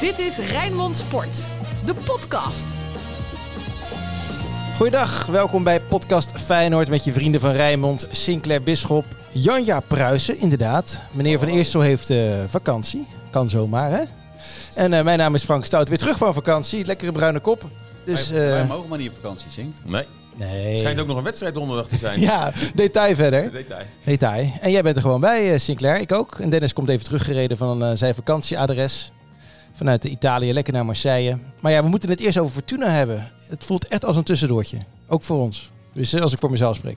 [0.00, 1.46] Dit is Rijnmond Sport,
[1.84, 2.76] de podcast.
[4.76, 11.02] Goeiedag, welkom bij podcast Feyenoord met je vrienden van Rijnmond, Sinclair Bisschop, Janja Pruisen, inderdaad.
[11.10, 14.02] Meneer Van Eersel heeft uh, vakantie, kan zomaar hè.
[14.74, 17.64] En uh, mijn naam is Frank Stout, weer terug van vakantie, lekkere bruine kop.
[18.04, 19.76] Dus, wij, wij mogen maar niet op vakantie, Sink.
[19.84, 20.04] Nee.
[20.34, 20.78] Nee.
[20.78, 22.20] Schijnt ook nog een wedstrijd donderdag te zijn.
[22.30, 23.52] ja, detail verder.
[23.52, 23.84] Detail.
[24.04, 24.52] Detail.
[24.60, 26.00] En jij bent er gewoon bij, Sinclair.
[26.00, 26.38] Ik ook.
[26.38, 29.12] En Dennis komt even teruggereden van uh, zijn vakantieadres.
[29.80, 31.38] Vanuit Italië, lekker naar Marseille.
[31.60, 33.30] Maar ja, we moeten het eerst over Fortuna hebben.
[33.48, 34.78] Het voelt echt als een tussendoortje.
[35.08, 35.70] Ook voor ons.
[35.92, 36.96] Dus als ik voor mezelf spreek.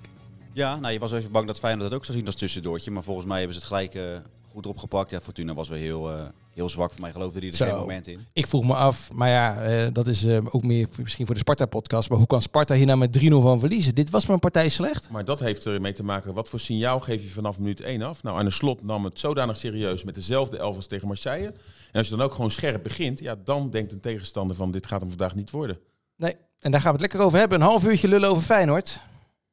[0.53, 2.91] Ja, nou, je was even bang dat Feyenoord dat ook zou zien als tussendoortje.
[2.91, 4.03] Maar volgens mij hebben ze het gelijk uh,
[4.51, 5.09] goed opgepakt.
[5.09, 6.21] Ja, Fortuna was weer heel, uh,
[6.53, 6.91] heel zwak.
[6.91, 7.65] Voor mij geloofde die er Zo.
[7.65, 8.25] geen moment in.
[8.33, 12.09] Ik vroeg me af, maar ja, uh, dat is ook meer misschien voor de Sparta-podcast.
[12.09, 13.95] Maar hoe kan Sparta hier nou met 3-0 van verliezen?
[13.95, 15.09] Dit was maar een partij slecht.
[15.09, 16.33] Maar dat heeft ermee te maken.
[16.33, 18.23] Wat voor signaal geef je vanaf minuut 1 af?
[18.23, 21.53] Nou, aan de slot nam het zodanig serieus met dezelfde elf als tegen Marseille.
[21.93, 24.87] En als je dan ook gewoon scherp begint, ja, dan denkt een tegenstander van dit
[24.87, 25.77] gaat hem vandaag niet worden.
[26.15, 27.61] Nee, en daar gaan we het lekker over hebben.
[27.61, 28.99] Een half uurtje lullen over Feyenoord.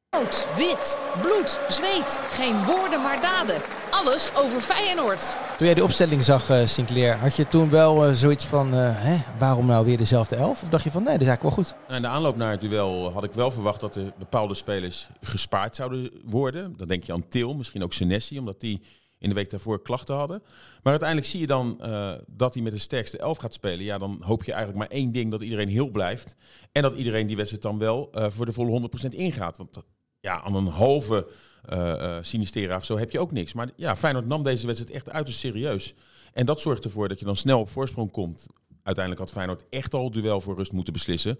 [0.09, 2.19] Rood, wit, bloed, zweet.
[2.29, 3.61] Geen woorden maar daden.
[3.91, 5.35] Alles over Feyenoord.
[5.57, 8.73] Toen jij die opstelling zag, uh, Sinclair, had je toen wel uh, zoiets van...
[8.73, 10.61] Uh, hè, waarom nou weer dezelfde elf?
[10.61, 11.95] Of dacht je van, nee, dat is eigenlijk wel goed?
[11.95, 15.75] In de aanloop naar het duel had ik wel verwacht dat er bepaalde spelers gespaard
[15.75, 16.77] zouden worden.
[16.77, 18.81] Dan denk je aan Til, misschien ook Senesi, omdat die
[19.21, 20.41] in de week daarvoor klachten hadden.
[20.83, 23.85] Maar uiteindelijk zie je dan uh, dat hij met de sterkste elf gaat spelen.
[23.85, 26.35] Ja, dan hoop je eigenlijk maar één ding, dat iedereen heel blijft.
[26.71, 29.57] En dat iedereen die wedstrijd dan wel uh, voor de volle 100% ingaat.
[29.57, 29.77] Want
[30.19, 31.27] ja, aan een halve
[31.69, 33.53] uh, Sinistera of zo heb je ook niks.
[33.53, 35.93] Maar ja, Feyenoord nam deze wedstrijd echt uiterst serieus.
[36.33, 38.47] En dat zorgt ervoor dat je dan snel op voorsprong komt.
[38.83, 41.39] Uiteindelijk had Feyenoord echt al duel voor rust moeten beslissen.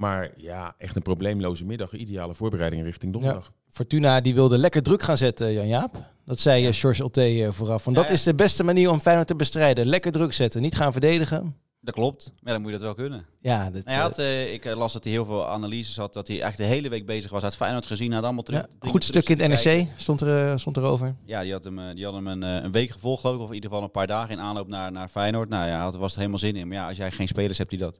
[0.00, 1.92] Maar ja, echt een probleemloze middag.
[1.92, 3.44] Ideale voorbereiding richting donderdag.
[3.44, 6.04] Ja, Fortuna die wilde lekker druk gaan zetten, Jan-Jaap.
[6.24, 6.72] Dat zei ja.
[6.72, 7.84] George Otte vooraf.
[7.84, 9.86] Want dat is de beste manier om Feyenoord te bestrijden.
[9.86, 11.56] Lekker druk zetten, niet gaan verdedigen.
[11.80, 13.26] Dat klopt, maar dan moet je dat wel kunnen.
[13.38, 16.42] Ja, dat, hij had, uh, ik las dat hij heel veel analyses had, dat hij
[16.42, 17.40] echt de hele week bezig was.
[17.40, 18.66] Hij had Feyenoord gezien, had allemaal terug.
[18.80, 21.14] Ja, goed stuk in het NRC stond, er, stond erover.
[21.24, 23.54] Ja, die had hem, die had hem een, een week gevolgd geloof ik, of in
[23.54, 25.48] ieder geval een paar dagen in aanloop naar, naar Feyenoord.
[25.48, 26.68] Nou ja, had, was er helemaal zin in.
[26.68, 27.98] Maar ja, als jij geen spelers hebt die dat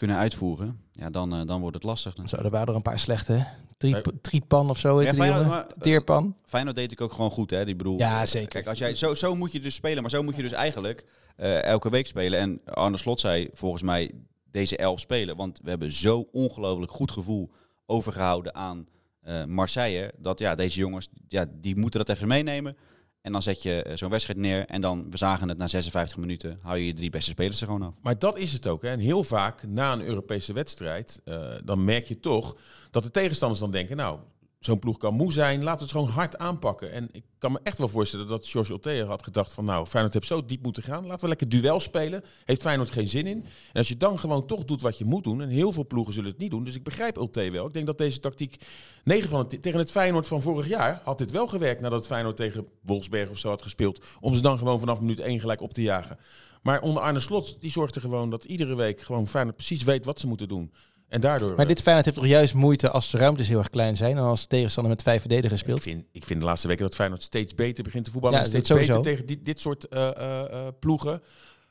[0.00, 2.14] kunnen uitvoeren, ja, dan, uh, dan wordt het lastig.
[2.14, 2.28] Dan.
[2.28, 3.46] Zo, er waren er een paar slechte.
[3.76, 5.02] Drie, Triepan of zo.
[5.02, 6.36] Ja, Feyenoord, maar, Teerpan.
[6.44, 7.64] Feyenoord deed ik ook gewoon goed, hè?
[7.64, 8.48] Die bedoel, ja, zeker.
[8.48, 11.06] Kijk, als jij, zo, zo moet je dus spelen, maar zo moet je dus eigenlijk
[11.36, 12.38] uh, elke week spelen.
[12.38, 14.10] En Arne Slot zei volgens mij
[14.50, 17.50] deze elf spelen, want we hebben zo ongelooflijk goed gevoel
[17.86, 18.86] overgehouden aan
[19.28, 22.76] uh, Marseille, dat ja, deze jongens, ja, die moeten dat even meenemen.
[23.22, 26.58] En dan zet je zo'n wedstrijd neer en dan, we zagen het na 56 minuten,
[26.62, 27.94] hou je je drie beste spelers er gewoon af.
[28.02, 28.82] Maar dat is het ook.
[28.82, 28.88] Hè.
[28.88, 32.56] En heel vaak na een Europese wedstrijd, uh, dan merk je toch
[32.90, 34.18] dat de tegenstanders dan denken, nou,
[34.60, 36.92] zo'n ploeg kan moe zijn, laten we het gewoon hard aanpakken.
[36.92, 40.14] En ik kan me echt wel voorstellen dat George Ortega had gedacht van, nou, Feyenoord
[40.14, 42.24] heeft zo diep moeten gaan, laten we lekker duel spelen.
[42.44, 43.44] Heeft Feyenoord geen zin in.
[43.72, 46.14] En als je dan gewoon toch doet wat je moet doen, en heel veel ploegen
[46.14, 47.66] zullen het niet doen, dus ik begrijp Ulte wel.
[47.66, 48.64] Ik denk dat deze tactiek,
[49.04, 52.36] 9 van het, tegen het Feyenoord van vorig jaar, had dit wel gewerkt nadat Feyenoord
[52.36, 55.72] tegen Wolfsberg of zo had gespeeld, om ze dan gewoon vanaf minuut 1 gelijk op
[55.72, 56.18] te jagen.
[56.62, 60.20] Maar onder Arne Slot, die zorgde gewoon dat iedere week gewoon Feyenoord precies weet wat
[60.20, 60.72] ze moeten doen.
[61.10, 63.96] En daardoor, maar dit Feyenoord heeft toch juist moeite als de ruimtes heel erg klein
[63.96, 65.76] zijn en als de tegenstander met vijf verdedigers speelt?
[65.76, 68.38] Ik vind, ik vind de laatste weken dat Feyenoord steeds beter begint te voetballen.
[68.38, 71.22] Ja, en steeds beter tegen dit, dit soort uh, uh, uh, ploegen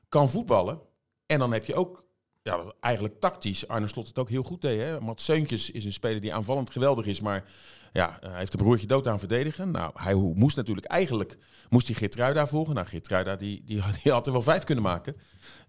[0.09, 0.79] kan voetballen.
[1.25, 2.03] En dan heb je ook,
[2.41, 4.81] ja, eigenlijk tactisch, Arne Slot het ook heel goed deed.
[4.81, 5.00] Hè?
[5.00, 7.44] Matt Seuntjes is een speler die aanvallend geweldig is, maar
[7.94, 9.72] ja, hij heeft een broertje dood aan verdedigen.
[9.72, 11.38] Nou, hij moest natuurlijk eigenlijk,
[11.69, 12.75] moest hij Geertruida volgen.
[12.75, 15.16] Nou, Geertruida die, die, die had er wel vijf kunnen maken.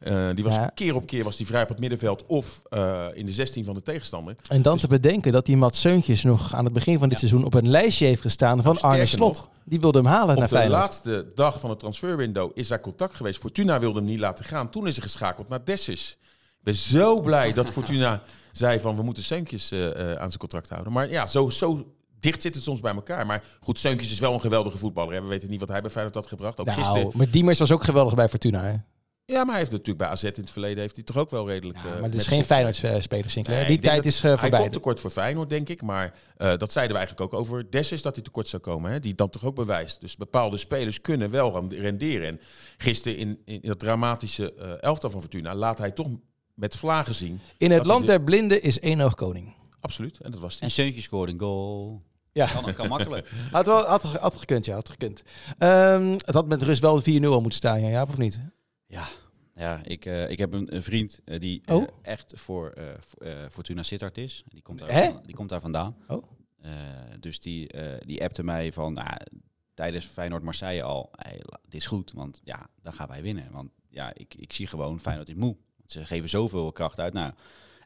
[0.00, 0.70] Uh, die was ja.
[0.74, 3.74] keer op keer was die vrij op het middenveld of uh, in de 16 van
[3.74, 4.34] de tegenstander.
[4.48, 7.20] En dan dus, te bedenken dat die Mats Seuntjes nog aan het begin van dit
[7.20, 7.28] ja.
[7.28, 9.34] seizoen op een lijstje heeft gestaan van Arne Slot.
[9.36, 10.84] Nog, die wilde hem halen naar Feyenoord.
[10.84, 13.40] Op de laatste dag van het transferwindow is daar contact geweest.
[13.40, 14.70] Fortuna wilde hem niet laten gaan.
[14.70, 16.18] Toen is hij geschakeld naar Dessus.
[16.60, 18.22] Ik ben zo blij dat Fortuna
[18.52, 20.92] zei van we moeten Seuntjes uh, aan zijn contract houden.
[20.92, 23.26] Maar ja, zo, zo dicht zit het soms bij elkaar.
[23.26, 25.14] Maar goed, Seuntjes is wel een geweldige voetballer.
[25.14, 25.22] Hè.
[25.22, 26.60] We weten niet wat hij bij Feyenoord had gebracht.
[26.60, 27.10] Ook nou, gisteren.
[27.14, 28.62] Maar Diemers was ook geweldig bij Fortuna.
[28.62, 28.74] Hè?
[29.30, 31.48] Ja, maar hij heeft natuurlijk bij AZ in het verleden heeft hij toch ook wel
[31.48, 31.78] redelijk.
[31.78, 33.58] Ja, maar dit is geen Feyenoord-speler, Sinclair.
[33.58, 34.48] Nee, Die tijd is uh, voorbij.
[34.48, 35.82] Hij komt tekort voor Feyenoord, denk ik.
[35.82, 38.90] Maar uh, dat zeiden we eigenlijk ook over Dessus dat hij tekort zou komen.
[38.90, 40.00] Hè, die dan toch ook bewijst.
[40.00, 42.26] Dus bepaalde spelers kunnen wel renderen.
[42.26, 42.40] En
[42.76, 46.08] gisteren in, in dat dramatische uh, elftal van Fortuna laat hij toch
[46.60, 47.40] met vlagen zien.
[47.56, 49.54] In het land der blinden is één oog koning.
[49.80, 50.18] Absoluut.
[50.18, 50.62] En dat was die.
[50.62, 52.02] En Seuntje scoorde een goal.
[52.32, 52.46] Ja.
[52.46, 53.30] Kan, kan makkelijk.
[53.50, 54.74] had, wel, had, had gekund, ja.
[54.74, 55.22] Had gekund.
[55.58, 58.40] Um, het had met rust wel 4-0 moeten staan, ja, ja, of niet?
[58.86, 59.08] Ja,
[59.54, 61.82] ja, ik, uh, ik heb een, een vriend uh, die oh?
[61.82, 62.74] uh, echt voor
[63.50, 64.44] Fortuna Sittard is.
[64.48, 65.96] Die komt daar, vandaan, die komt daar vandaan.
[66.08, 66.24] Oh?
[67.20, 67.70] dus die,
[68.06, 69.16] die appte mij van, nou,
[69.74, 73.48] tijdens Feyenoord-Marseille al, hey, dit is goed, want ja, dan gaan wij winnen.
[73.50, 75.56] Want ja, ik, ik zie gewoon Feyenoord is moe.
[75.90, 77.12] Ze geven zoveel kracht uit.
[77.12, 77.32] Nou,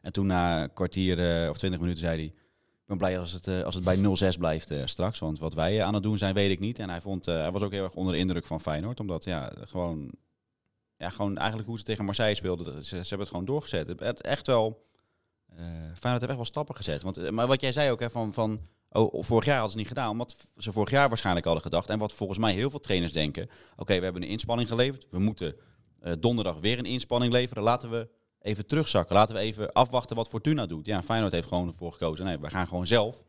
[0.05, 2.25] en toen na een kwartier eh, of twintig minuten zei hij...
[2.25, 3.97] Ik ben blij als het, eh, als het bij
[4.33, 5.19] 0-6 blijft eh, straks.
[5.19, 6.79] Want wat wij aan het doen zijn, weet ik niet.
[6.79, 8.99] En hij, vond, hij was ook heel erg onder de indruk van Feyenoord.
[8.99, 10.11] Omdat ja, gewoon,
[10.97, 12.65] ja, gewoon eigenlijk hoe ze tegen Marseille speelden.
[12.65, 13.87] Ze, ze hebben het gewoon doorgezet.
[13.87, 14.83] Het, echt wel...
[15.55, 17.01] Feyenoord heeft echt wel stappen gezet.
[17.01, 18.59] Want, maar wat jij zei ook, hè, van, van
[18.89, 20.09] oh, vorig jaar hadden ze niet gedaan.
[20.09, 21.89] Omdat ze vorig jaar waarschijnlijk hadden gedacht.
[21.89, 23.49] En wat volgens mij heel veel trainers denken.
[23.75, 25.07] Oké, we hebben een inspanning geleverd.
[25.09, 25.55] We moeten
[26.19, 27.63] donderdag weer een inspanning leveren.
[27.63, 28.07] Laten we
[28.41, 29.15] even terugzakken.
[29.15, 30.85] Laten we even afwachten wat Fortuna doet.
[30.85, 32.25] Ja, Feyenoord heeft gewoon ervoor gekozen.
[32.25, 33.23] Nee, we gaan gewoon zelf.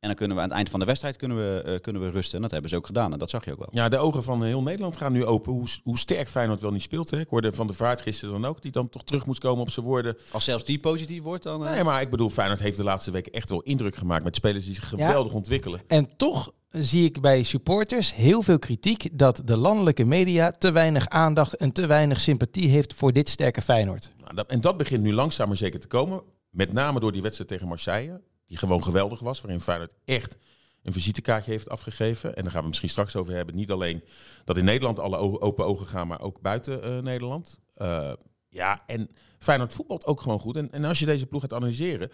[0.00, 2.10] En dan kunnen we aan het eind van de wedstrijd kunnen we, eh, kunnen we
[2.10, 2.34] rusten.
[2.36, 3.12] En dat hebben ze ook gedaan.
[3.12, 3.68] En dat zag je ook wel.
[3.70, 5.52] Ja, de ogen van heel Nederland gaan nu open.
[5.52, 7.10] Hoe, hoe sterk Feyenoord wel niet speelt.
[7.10, 7.20] Hè?
[7.20, 9.70] Ik hoorde van de Vaart gisteren dan ook, die dan toch terug moet komen op
[9.70, 10.16] zijn woorden.
[10.32, 11.66] Als zelfs die positief wordt, dan...
[11.66, 14.36] eh, Nee, maar ik bedoel, Feyenoord heeft de laatste weken echt wel indruk gemaakt met
[14.36, 15.80] spelers die zich geweldig ontwikkelen.
[15.86, 21.08] En toch zie ik bij supporters heel veel kritiek dat de landelijke media te weinig
[21.08, 24.12] aandacht en te weinig sympathie heeft voor dit sterke Feyenoord.
[24.34, 26.22] Nou, en dat begint nu langzaam maar zeker te komen.
[26.50, 30.36] Met name door die wedstrijd tegen Marseille, die gewoon geweldig was, waarin Feyenoord echt
[30.82, 32.36] een visitekaartje heeft afgegeven.
[32.36, 33.54] En daar gaan we misschien straks over hebben.
[33.54, 34.04] Niet alleen
[34.44, 37.60] dat in Nederland alle open ogen gaan, maar ook buiten eh, Nederland.
[37.74, 38.12] Eh,
[38.48, 40.56] ja, en Feyenoord voetbalt ook gewoon goed.
[40.56, 42.10] En, en als je deze ploeg gaat analyseren,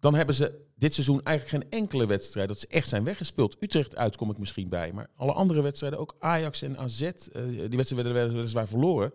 [0.00, 3.56] dan hebben ze dit seizoen eigenlijk geen enkele wedstrijd dat ze echt zijn weggespeeld.
[3.60, 7.12] Utrecht uit kom ik misschien bij, maar alle andere wedstrijden, ook Ajax en AZ, eh,
[7.44, 9.12] die wedstrijden werden weliswaar verloren.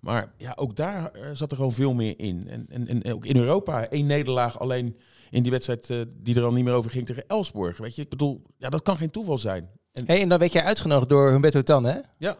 [0.00, 2.48] Maar ja, ook daar eh, zat er gewoon veel meer in.
[2.48, 4.96] En, en, en ook in Europa één nederlaag alleen
[5.30, 7.76] in die wedstrijd eh, die er al niet meer over ging tegen Elsborg.
[7.76, 9.70] Weet je, ik bedoel, ja, dat kan geen toeval zijn.
[9.96, 11.98] En, Hey, en dan werd jij uitgenodigd door Humberto Tan, hè?
[12.18, 12.36] ja,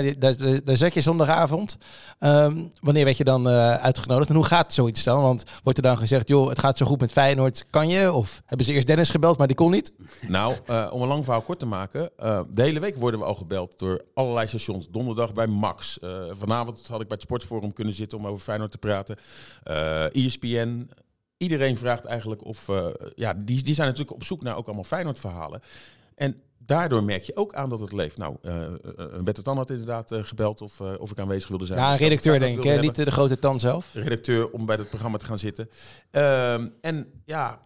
[0.00, 1.78] die- daar, daar, zat je zondagavond.
[2.18, 5.22] Ehm, wanneer werd je dan eh, uitgenodigd en hoe gaat zoiets dan?
[5.22, 8.12] Want wordt er dan gezegd, joh, het gaat zo goed met Feyenoord, kan je?
[8.12, 9.92] Of hebben ze eerst Dennis gebeld, maar die kon niet?
[10.28, 12.10] nou, eh, om een lang verhaal kort te maken.
[12.50, 14.88] de hele week worden we al gebeld door allerlei stations.
[14.90, 15.98] Donderdag bij Max.
[16.30, 19.16] Vanavond had ik bij het Sportforum kunnen zitten om over Feyenoord te praten.
[20.12, 20.90] ESPN.
[21.36, 22.66] Iedereen vraagt eigenlijk of...
[23.14, 25.62] ja, die, die zijn natuurlijk op zoek naar ook allemaal Feyenoord-verhalen.
[26.14, 28.16] En daardoor merk je ook aan dat het leeft.
[28.16, 28.56] Nou, eh
[28.98, 31.78] uh, Bette Tan had inderdaad eh, gebeld of, eh, of ik aanwezig wilde zijn.
[31.78, 32.80] Ja, een dat ik redacteur denk ik, hè?
[32.80, 33.90] niet eh, de grote Tan zelf.
[33.94, 35.70] redacteur om bij het programma te gaan zitten.
[36.10, 37.60] Ehm, en ja,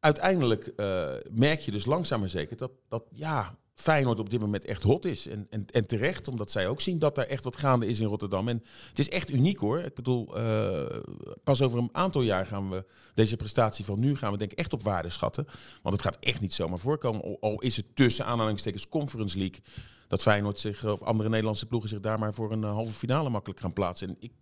[0.00, 4.64] uiteindelijk eh, merk je dus langzaam maar zeker dat, dat ja, Feyenoord op dit moment
[4.64, 5.26] echt hot is.
[5.26, 8.06] En, en, en terecht, omdat zij ook zien dat er echt wat gaande is in
[8.06, 8.48] Rotterdam.
[8.48, 9.78] En het is echt uniek hoor.
[9.78, 11.00] Ik bedoel, eh,
[11.44, 12.84] pas over een aantal jaar gaan we
[13.14, 15.44] deze prestatie van nu gaan we denk ik echt op waarde schatten.
[15.82, 17.22] Want het gaat echt niet zomaar voorkomen.
[17.22, 19.60] Al, al is het tussen aanhalingstekens Conference League
[20.08, 23.28] dat Feyenoord zich, of andere Nederlandse ploegen zich daar maar voor een eh, halve finale
[23.28, 24.08] makkelijk gaan plaatsen.
[24.08, 24.32] En ik,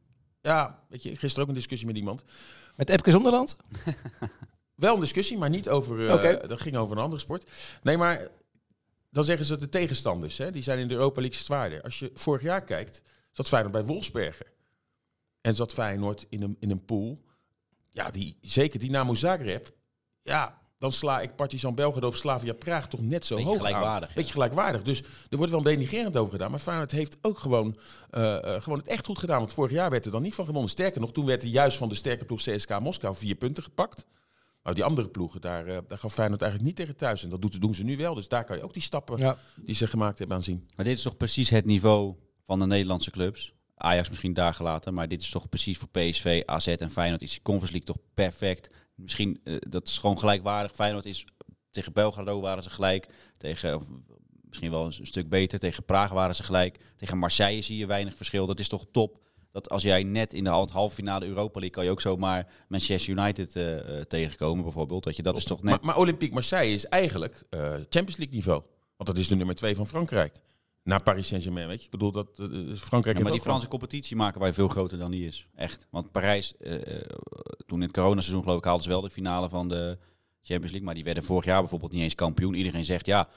[0.40, 2.24] ja, weet je, gisteren ook een discussie met iemand.
[2.76, 3.56] Met Epke Zonderland?
[4.74, 6.06] Wel een discussie, maar niet over.
[6.08, 6.46] eh, Oké.
[6.46, 7.50] Dat ging over een andere sport.
[7.82, 8.28] Nee, maar
[9.16, 10.38] dan zeggen ze de tegenstanders.
[10.38, 11.82] Hè, die zijn in de Europa League zwaarder.
[11.82, 13.02] Als je vorig jaar kijkt,
[13.32, 14.52] zat Feyenoord bij Wolfsberger.
[15.40, 17.24] En zat Feyenoord in een, in een pool.
[17.92, 19.72] Ja, die, zeker Dynamo Zagreb.
[20.22, 24.08] Ja, dan sla ik Partizan Belgrado of Slavia Praag toch net zo Beetje hoog gelijkwaardig,
[24.08, 24.14] aan.
[24.14, 24.82] Beetje gelijkwaardig.
[24.82, 26.50] Dus er wordt wel denigrerend over gedaan.
[26.50, 27.76] Maar Feyenoord heeft ook gewoon,
[28.10, 29.38] eh, eh, gewoon het echt goed gedaan.
[29.38, 30.70] Want vorig jaar werd er dan niet van gewonnen.
[30.70, 34.04] Sterker nog, toen werd er juist van de sterke ploeg CSK Moskou vier punten gepakt.
[34.66, 37.22] Nou, die andere ploegen, daar, eh, daar gaf Feyenoord eigenlijk niet tegen thuis.
[37.24, 38.14] En dat doet- doen ze nu wel.
[38.14, 39.36] Dus daar kan je ook die stappen Ja.
[39.56, 40.68] die ze gemaakt hebben aan zien.
[40.76, 42.14] Maar dit is toch precies het niveau
[42.46, 43.54] van de Nederlandse clubs?
[43.76, 47.30] Ajax misschien daar gelaten, maar dit is toch precies voor PSV, AZ en Feyenoord is
[47.30, 48.70] die Conference League toch perfect.
[48.94, 50.74] Misschien, eh, dat is gewoon gelijkwaardig.
[50.74, 51.24] Feyenoord is,
[51.70, 53.82] tegen Belgrado waren ze gelijk, tegen,
[54.48, 56.78] misschien wel een, een stuk beter, tegen Praag waren ze gelijk.
[56.96, 59.24] Tegen Marseille zie je weinig verschil, dat is toch top.
[59.56, 62.46] Dat als jij net in de hal- halve finale Europa League kan je ook zomaar
[62.68, 65.04] Manchester United eh, eh, tegenkomen bijvoorbeeld.
[65.04, 65.70] Dat, je, dat is toch net...
[65.70, 68.62] Maar, maar Olympique Marseille is eigenlijk eh, Champions League niveau.
[68.96, 70.40] Want dat is de nummer twee van Frankrijk.
[70.82, 71.84] Na Paris Saint-Germain, weet je.
[71.84, 72.28] Ik bedoel, dat
[72.74, 75.46] Frankrijk Ja, maar die Franse competitie maken wij veel groter dan die is.
[75.54, 75.86] Echt.
[75.90, 76.54] Want Parijs,
[77.66, 79.98] toen in het coronaseizoen geloof ik, haalden ze wel de finale van de
[80.42, 80.82] Champions League.
[80.84, 82.54] Maar die werden vorig jaar bijvoorbeeld niet eens kampioen.
[82.54, 83.28] Iedereen zegt, ja,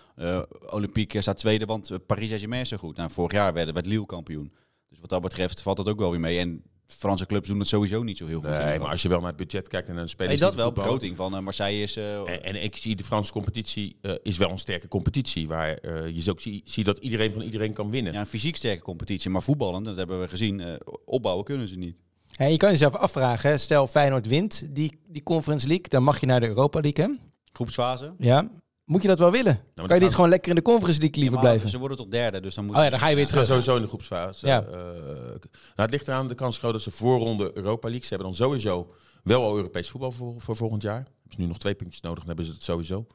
[0.69, 2.95] Olympique staat tweede, want Paris Saint-Germain is zo goed.
[2.95, 4.51] Nou, vorig jaar werden werd Lille kampioen.
[4.89, 6.37] Dus wat dat betreft valt dat ook wel weer mee.
[6.39, 8.49] En Franse clubs doen het sowieso niet zo heel goed.
[8.49, 10.57] Nee, maar als je wel naar het budget kijkt en naar de spelers Nee, dat
[10.59, 10.71] wel.
[10.71, 11.95] Begroting van eh, Marseille is...
[11.95, 15.47] eh, En, en ik zie de Franse competitie eh, is wel een sterke competitie.
[15.47, 18.13] Waar eh, je ook zie, ziet dat iedereen van iedereen kan winnen.
[18.13, 19.29] ja, een fysiek sterke competitie.
[19.29, 20.73] Maar voetballen, dat hebben we gezien, eh,
[21.05, 22.01] opbouwen kunnen ze niet.
[22.31, 26.19] Ja, je kan jezelf afvragen, hè, stel Feyenoord wint die, die Conference League, dan mag
[26.19, 27.11] je naar de Europa League, hè?
[27.53, 28.13] Groepsfase.
[28.17, 28.49] Ja.
[28.89, 29.61] Moet je dat wel willen?
[29.73, 31.69] dan kan je niet gaan- gewoon lekker in de Conference League liever Ja, blijven?
[31.69, 33.45] Ze worden tot derde, dus dan moet Oh ja, dan ga je weer terug.
[33.45, 34.47] sowieso in de groepsfase.
[34.47, 34.63] Ja.
[34.63, 35.39] Eh, nou,
[35.75, 38.03] het ligt eraan de kans groot dat ze voorronde Europa League.
[38.03, 38.93] Ze hebben dan sowieso
[39.23, 40.95] wel al Europees voetbal voor, voor volgend jaar.
[40.95, 43.07] Hebben ze nu nog twee puntjes nodig, dan hebben ze het sowieso.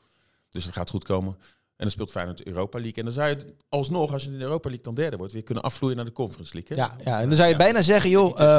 [0.51, 1.37] Dus dat gaat goed komen.
[1.77, 2.97] En dan speelt Feyenoord de Europa League.
[2.97, 5.43] En dan zou je alsnog, als je in de Europa League dan derde wordt, weer
[5.43, 6.77] kunnen afvloeien naar de Conference League.
[6.77, 6.83] Hè?
[6.83, 8.59] Ja, ja, en dan zou je bijna zeggen, joh, eh,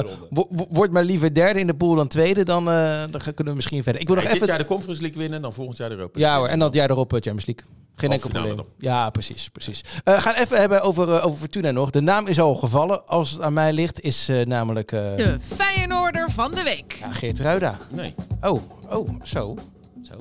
[0.70, 3.56] word maar liever derde in de pool dan tweede, dan, eh, dan gaan- kunnen we
[3.56, 4.02] misschien verder.
[4.02, 4.54] Ik wil nog Nee, Dit even...
[4.56, 6.42] jaar de Conference League winnen, dan volgend jaar de Europa Ja League.
[6.44, 7.66] hoor, en dan het jaar erop eh, Champions League.
[7.96, 8.60] Geen enkel probleem.
[8.78, 9.84] Ja, precies, precies.
[10.04, 11.90] Eh gaan even hebben over, over Fortuna nog.
[11.90, 13.06] De naam is al gevallen.
[13.08, 16.94] Als het aan mij ligt, is eh, namelijk eh De Feyenoorder van de week.
[17.00, 17.78] ja, Geert Ruida.
[17.90, 18.14] Nee.
[18.42, 19.56] Oh, oh, zo.
[20.04, 20.16] zo.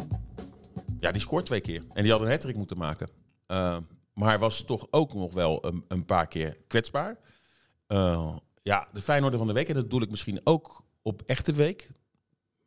[1.04, 1.82] Ja, die scoort twee keer.
[1.92, 3.08] En die had een hattrick moeten maken.
[3.48, 3.76] Uh,
[4.14, 7.18] maar hij was toch ook nog wel een, een paar keer kwetsbaar.
[7.88, 9.68] Uh, ja, de Feyenoorder van de week.
[9.68, 11.90] En dat bedoel ik misschien ook op echte week.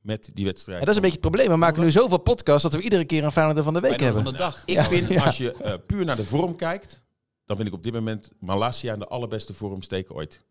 [0.01, 0.79] Met die wedstrijd.
[0.79, 1.49] Ja, dat is een beetje het probleem.
[1.51, 4.15] We maken nu zoveel podcasts dat we iedere keer een Feyenoorder van de week Feyenoord
[4.25, 4.39] hebben.
[4.39, 4.65] van de dag.
[4.65, 4.83] Ik Ja.
[4.83, 5.23] vind, Ja.
[5.25, 7.01] als je uh, puur naar de vorm kijkt...
[7.45, 10.41] dan vind ik op dit moment Malasia in de allerbeste vorm steken ooit.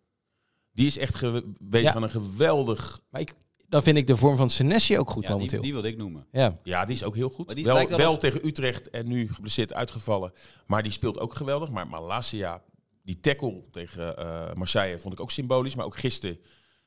[0.73, 1.95] Die is echt ge- bezig Ja.
[1.95, 3.01] aan een geweldig...
[3.11, 3.35] Maar ik,
[3.69, 5.61] dan vind ik de vorm van Senesi ook goed Ja, die, momenteel.
[5.61, 6.27] die wilde ik noemen.
[6.33, 6.59] Ja.
[6.63, 7.55] Ja, die is ook heel goed.
[7.55, 10.33] Die Wel, wel wel als- tegen Utrecht en nu geblesseerd uitgevallen.
[10.67, 11.71] Maar die speelt ook geweldig.
[11.71, 12.63] Maar Malasia,
[13.03, 15.75] die tackle tegen eh Marseille vond ik ook symbolisch.
[15.75, 16.39] Maar ook gisteren,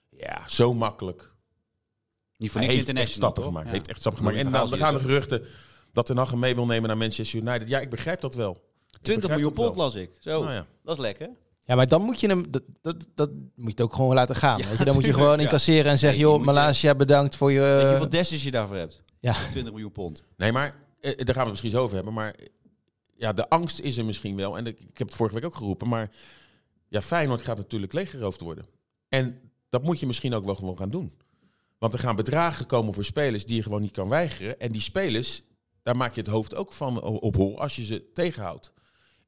[0.10, 1.22] ja, zo makkelijk.
[1.22, 3.46] Voor Hij niks heeft echt stappen toch?
[3.52, 3.66] gemaakt.
[3.68, 3.72] Ja.
[3.74, 4.38] Heeft echt stappen gemaakt.
[4.38, 5.46] En dan, verhaal dan zie je gaan de geruchten
[5.94, 7.68] dat Ten Hag hem mee wil nemen naar Manchester United.
[7.70, 8.52] Ja, ik begrijp dat wel.
[8.52, 8.58] Ik
[9.02, 10.12] 20 begrijp miljoen pond las ik.
[10.20, 10.66] Zo, Nou ja.
[10.84, 11.30] dat is lekker.
[11.70, 12.52] Ja, maar dan moet je hem...
[12.52, 14.60] Dat, dat, dat moet je het ook gewoon laten gaan.
[14.60, 14.86] Ja, weet je?
[14.86, 15.44] Dan moet je gewoon ja.
[15.44, 16.22] incasseren en zeggen...
[16.22, 17.60] Nee, joh, Malasia, bedankt voor je...
[17.60, 19.02] Weet je hoeveel desses je daarvoor hebt?
[19.20, 19.34] ja.
[19.52, 20.24] 20 miljoen pond.
[20.38, 22.14] Nee, maar eh, daar gaan we het misschien zo over hebben.
[22.14, 22.46] Maar eh,
[23.16, 24.58] ja, de angst is er misschien wel.
[24.58, 25.88] En ik, ik heb het vorige week ook geroepen.
[25.88, 26.12] Maar
[26.88, 28.66] ja, Feyenoord gaat natuurlijk leeggeroofd worden.
[29.10, 31.14] En dat moet je misschien ook wel gewoon gaan doen.
[31.78, 34.60] Want er gaan bedragen komen voor spelers die je gewoon niet kan weigeren.
[34.60, 35.42] En die spelers,
[35.84, 38.72] daar maak je het hoofd ook van op hol als je ze tegenhoudt.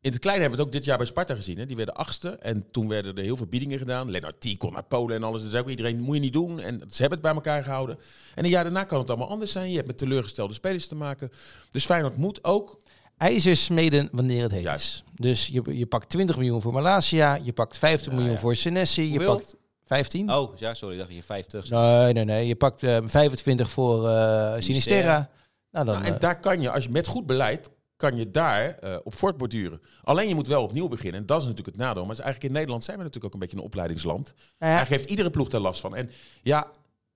[0.02, 1.58] In het kleine hebben we het ook dit jaar bij Sparta gezien.
[1.58, 1.66] Hè?
[1.66, 4.12] Die werden achtste en toen werden er heel veel biedingen gedaan.
[4.12, 5.42] Lennart T kon naar Polen en alles.
[5.42, 6.60] Dus ook iedereen, moet je niet doen.
[6.60, 7.98] En ze hebben het bij elkaar gehouden.
[8.36, 9.70] En een jaar daarna kan het allemaal anders zijn.
[9.70, 11.30] Je hebt met teleurgestelde spelers te maken.
[11.72, 12.78] Dus Feyenoord moet ook...
[13.18, 14.86] ijzer smeden wanneer het heet Juist.
[14.94, 15.04] is.
[15.16, 18.40] Dus je, je pakt 20 miljoen voor Malasia, je pakt 50 Ja, miljoen ja.
[18.40, 19.56] voor Senesi, je pakt
[19.86, 20.32] 15?
[20.34, 21.70] Oh, ja, sorry, dacht je 50.
[21.70, 22.48] Nee, nee, nee.
[22.48, 25.30] Je pakt eh, 25 voor eh Sinisterra.
[25.72, 27.70] Nou, dan, Nou, en eh, daar kan je, als je met goed beleid,
[28.02, 29.82] kan je daar eh, op voortborduren.
[30.04, 31.20] Alleen je moet wel opnieuw beginnen.
[31.20, 32.04] En dat is natuurlijk het nadeel.
[32.04, 34.34] Maar is eigenlijk in Nederland zijn we natuurlijk ook een beetje een opleidingsland.
[34.58, 35.96] ja, Daar geeft iedere ploeg daar last van.
[35.96, 36.10] En
[36.42, 36.68] ja,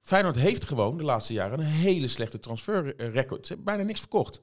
[0.01, 3.47] Feyenoord heeft gewoon de laatste jaren een hele slechte transferrecord.
[3.47, 4.41] Ze hebben bijna niks verkocht.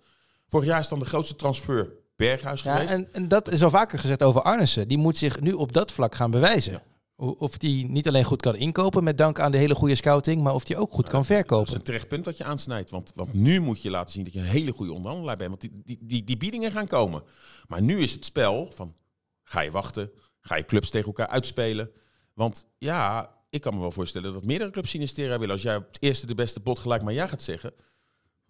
[0.48, 2.92] Vorig jaar is dan de grootste transfer Berghuis ja, geweest.
[2.92, 4.88] en, en dat is al vaker gezegd over Arnissen.
[4.88, 6.72] Die moet zich nu op dat vlak gaan bewijzen.
[6.72, 6.82] Ja.
[7.22, 10.54] Of die niet alleen goed kan inkopen met dank aan de hele goede scouting, maar
[10.54, 11.74] of die ook goed kan Dat is verkopen.
[11.74, 12.90] een terecht punt dat je aansnijdt.
[12.90, 15.48] Want, want nu moet je laten zien dat je een hele goede onderhandelaar bent.
[15.48, 17.22] Want die, die, die, die biedingen gaan komen.
[17.68, 18.94] Maar nu is het spel van,
[19.42, 20.10] ga je wachten?
[20.40, 21.90] Ga je clubs tegen elkaar uitspelen?
[22.34, 25.54] Want ja, ik kan me wel voorstellen dat meerdere clubs Sinistera willen.
[25.54, 27.72] Als jij op het eerste de beste pot gelijk maar ja gaat zeggen.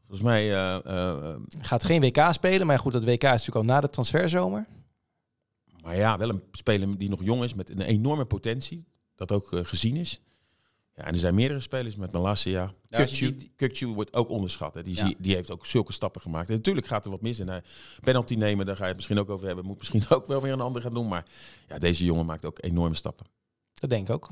[0.06, 3.56] Volgens mij, eh, eh, eh, Gaat geen WK spelen, maar goed, dat WK is natuurlijk
[3.56, 4.66] al na de transferzomer.
[5.82, 8.84] Maar ja, wel een speler die nog jong is met een enorme potentie.
[9.14, 10.20] Dat ook eh, gezien is.
[10.94, 12.72] Ja, en er zijn meerdere spelers met Malasia.
[12.90, 14.74] Kukcu Kukcu wordt ook onderschat.
[14.74, 14.82] Hè.
[14.82, 15.06] Die, Ja.
[15.06, 16.48] zie- die heeft ook zulke stappen gemaakt.
[16.50, 17.38] En natuurlijk gaat er wat mis.
[17.38, 17.62] En hij
[18.00, 19.64] penalty nemen, daar ga je het misschien ook over hebben.
[19.64, 21.08] Moet misschien ook wel weer een ander gaan doen.
[21.08, 21.26] Maar
[21.68, 23.26] ja, deze jongen maakt ook enorme stappen.
[23.74, 24.30] Dat denk ik ook.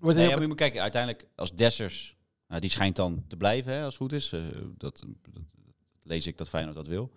[0.00, 2.16] Wordt Nee, ja, maar je moet kijken, uiteindelijk als Dessers,
[2.48, 4.32] nou, die schijnt dan te blijven hè, als het goed is.
[4.32, 4.40] Eh,
[4.76, 5.02] dat,
[5.32, 5.42] dat,
[6.02, 7.12] lees ik dat Feyenoord dat wil.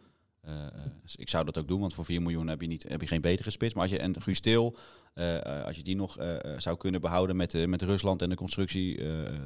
[0.50, 2.86] Eh, eh, dus ik zou dat ook doen, want voor 4 miljoen heb je, niet,
[2.88, 3.74] heb je geen betere spits.
[3.74, 4.76] Maar als je en Guus Til,
[5.14, 6.18] eh, als je die nog
[6.58, 9.00] zou kunnen behouden met, met Rusland en de constructie,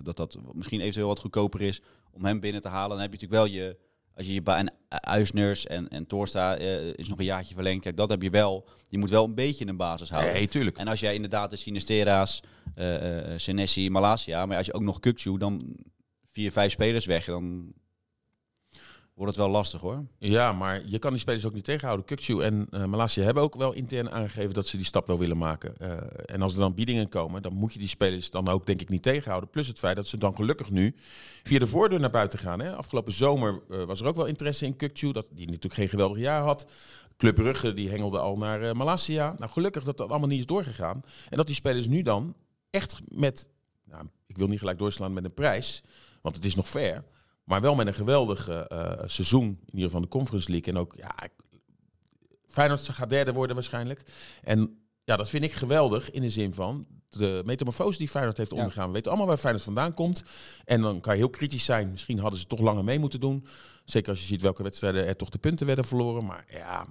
[0.03, 1.81] dat dat misschien eventueel wat goedkoper is
[2.11, 3.77] om hem binnen te halen, dan heb je natuurlijk wel je,
[4.15, 7.83] als je je en Uisners en, en Toorsta eh, is nog een jaartje verlengd.
[7.83, 8.67] Kijk, dat heb je wel.
[8.89, 10.33] Je moet wel een beetje een basis houden.
[10.33, 10.77] Nee, tuurlijk.
[10.77, 12.43] En als jij inderdaad de Sinistera's,
[13.35, 15.77] Senesi, Malasia, maar als je ook nog Kukcu, dan
[16.31, 17.73] vier, vijf spelers weg, dan
[19.13, 20.05] wordt het wel lastig hoor.
[20.17, 22.05] Ja, maar je kan die spelers ook niet tegenhouden.
[22.05, 25.37] Kukcu en eh Malasia hebben ook wel intern aangegeven dat ze die stap wel willen
[25.37, 25.77] maken.
[25.77, 25.91] Eh,
[26.25, 28.89] en als er dan biedingen komen, dan moet je die spelers dan ook denk ik
[28.89, 29.49] niet tegenhouden.
[29.49, 30.95] Plus het feit dat ze dan gelukkig nu
[31.43, 32.59] via de voordeur naar buiten gaan.
[32.59, 32.75] Hè.
[32.75, 36.17] Afgelopen zomer eh, was er ook wel interesse in Kukcu, dat die natuurlijk geen geweldig
[36.17, 36.65] jaar had.
[37.17, 39.35] Club Brugge die hengelde al naar eh, Malasia.
[39.37, 41.01] Nou, gelukkig dat dat allemaal niet is doorgegaan.
[41.29, 42.35] En dat die spelers nu dan
[42.69, 43.47] echt met,
[43.83, 45.83] nou, ik wil niet gelijk doorslaan met een prijs,
[46.21, 47.03] want het is nog fair.
[47.43, 50.73] Maar wel met een geweldig eh, seizoen, in ieder geval de Conference League.
[50.73, 51.15] En ook, ja,
[52.47, 54.03] Feyenoord gaat derde worden waarschijnlijk.
[54.43, 58.51] En ja, dat vind ik geweldig in de zin van de metamorfose die Feyenoord heeft
[58.51, 58.57] Ja.
[58.57, 58.87] ondergaan.
[58.87, 60.23] We weten allemaal waar Feyenoord vandaan komt.
[60.65, 61.91] En dan kan je heel kritisch zijn.
[61.91, 63.45] Misschien hadden ze toch langer mee moeten doen.
[63.85, 66.25] Zeker als je ziet welke wedstrijden er toch de punten werden verloren.
[66.25, 66.87] Maar ja,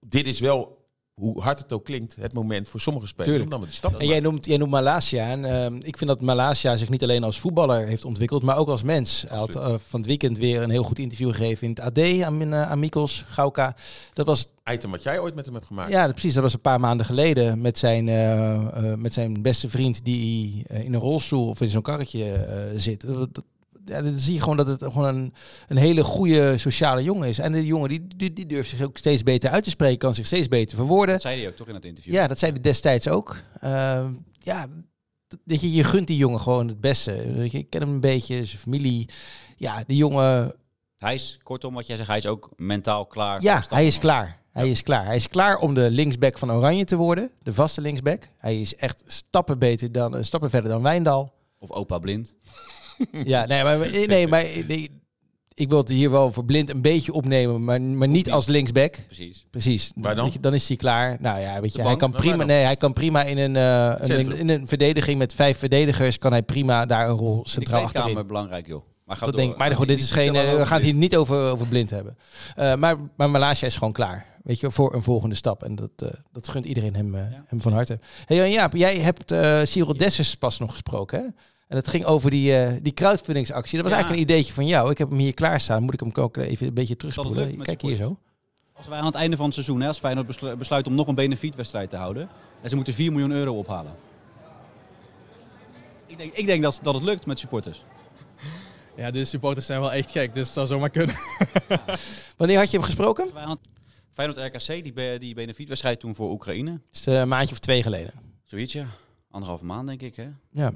[0.00, 0.85] dit is wel
[1.20, 3.44] hoe hard het ook klinkt, het moment voor sommige spelers Tuurlijk.
[3.44, 5.30] om dan met de stap te En jij noemt, jij noemt Malasia.
[5.30, 8.68] En, ehm, ik vind dat Malasia zich niet alleen als voetballer heeft ontwikkeld, maar ook
[8.68, 9.24] als mens.
[9.28, 12.22] Hij had eh, van het weekend weer een heel goed interview gegeven in het AD
[12.22, 13.76] aan, uh, aan Mikos Gauka.
[14.12, 15.90] Dat was Item wat jij ooit met hem hebt gemaakt.
[15.90, 16.34] Ja, precies.
[16.34, 20.64] Dat was een paar maanden geleden met zijn, eh, eh, met zijn beste vriend die
[20.66, 23.00] eh, in een rolstoel of in zo'n karretje eh, zit.
[23.06, 23.42] Dat-
[23.88, 25.34] ja, dan zie je gewoon dat het gewoon een,
[25.68, 27.38] een hele goede sociale jongen is.
[27.38, 30.14] En de jongen die, die, die durft zich ook steeds beter uit te spreken, kan
[30.14, 31.14] zich steeds beter verwoorden.
[31.14, 32.12] Dat zei hij ook toch in het interview.
[32.12, 33.36] Ja, dat zei hij destijds ook.
[33.60, 34.66] Ehm, ja,
[35.44, 37.32] dat- je, je gunt die jongen gewoon het beste.
[37.32, 39.08] Weet je, ik ken hem een beetje, zijn familie.
[39.56, 40.54] Ja, die jongen
[40.96, 43.42] Hij is, kortom wat jij zegt, hij is ook mentaal klaar.
[43.42, 44.44] Ja, hij is klaar.
[44.52, 45.04] Hij is klaar.
[45.04, 47.30] Hij is klaar om de linksback van Oranje te worden.
[47.42, 48.28] De vaste linksback.
[48.38, 51.34] Hij is echt stappen beter dan, stappen verder dan Wijndal.
[51.58, 52.34] Of opa blind.
[53.24, 54.90] ja, nee, maar, nee, maar nee,
[55.54, 58.98] ik wil het hier wel voor blind een beetje opnemen, maar, maar niet als linksback.
[59.06, 59.46] Precies.
[59.50, 59.92] Precies.
[59.94, 60.32] Waar dan?
[60.40, 61.16] Dan is hij klaar.
[61.20, 62.44] Nou ja, weet je, hij kan prima.
[62.44, 66.18] Nee, hij kan prima in een, eh, een, in een verdediging met vijf verdedigers.
[66.18, 68.26] Kan hij prima daar een rol centraal achterin.
[68.26, 68.82] belangrijk, joh.
[69.04, 69.40] Maar ga Dat door.
[69.42, 69.58] denk, ik.
[69.58, 70.34] maar goed, dit is geen.
[70.34, 72.16] eh, we gaan het hier niet over, over blind hebben.
[72.56, 74.26] Eh, maar, maar Malasia is gewoon klaar.
[74.42, 75.62] Weet je, voor een volgende stap.
[75.62, 77.44] En dat, eh, dat gunt iedereen hem, Ja.
[77.46, 77.98] hem van harte.
[78.24, 81.18] Hey, Jan Jaap, jij hebt eh Cyril Dessers pas nog gesproken.
[81.20, 81.26] Hè?
[81.68, 83.74] En dat ging over die, eh, die crowdfundingsactie.
[83.78, 83.96] Dat was Ja.
[83.96, 84.90] eigenlijk een ideetje van jou.
[84.90, 85.82] Ik heb hem hier klaarstaan.
[85.82, 87.62] Moet ik hem ook even een beetje het terugspoelen?
[87.62, 88.18] Kijk hier zo.
[88.72, 91.06] Als wij aan het einde van het seizoen, hè, als Feyenoord beslu- besluit om nog
[91.06, 92.28] een benefietwedstrijd te houden,
[92.62, 93.94] en ze moeten 4 miljoen euro ophalen.
[96.06, 97.84] Ik denk, ik denk dat, dat het lukt met supporters.
[98.96, 101.14] Ja, de supporters zijn wel echt gek, dus het zou zomaar kunnen.
[102.36, 103.28] Wanneer had je hem gesproken?
[103.34, 103.58] Het-
[104.12, 106.70] Feyenoord RKC, die, be- die benefietwedstrijd toen voor Oekraïne.
[106.70, 108.12] Dat is eh, een maandje of twee geleden.
[108.44, 108.86] Zoiets, ja.
[109.36, 110.28] Anderhalve maand, denk ik, hè?
[110.50, 110.72] Ja.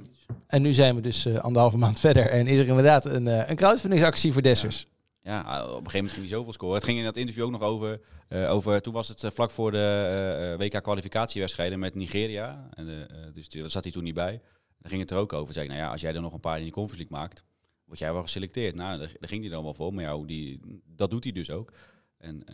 [0.46, 2.26] En nu zijn we dus eh, anderhalve maand verder.
[2.26, 4.86] En is er inderdaad een, eh, een crowdfundingsactie voor Dessers.
[5.22, 6.74] Ja, op een gegeven moment ging hij zoveel scoren.
[6.74, 9.70] Het ging in dat interview ook nog over, eh, over toen was het vlak voor
[9.70, 12.68] de WK-kwalificatiewedstrijden met Nigeria.
[12.70, 14.40] En, dus daar zat hij toen niet bij.
[14.78, 15.54] Daar ging het er ook over.
[15.54, 17.44] Zei ik, nou ja, als jij er nog een paar in je Conference League maakt,
[17.84, 18.74] word jij wel geselecteerd.
[18.74, 19.94] Nou, daar, daar ging hij dan wel voor.
[19.94, 20.60] Maar ja, die,
[20.96, 21.72] dat doet hij dus ook.
[22.18, 22.44] En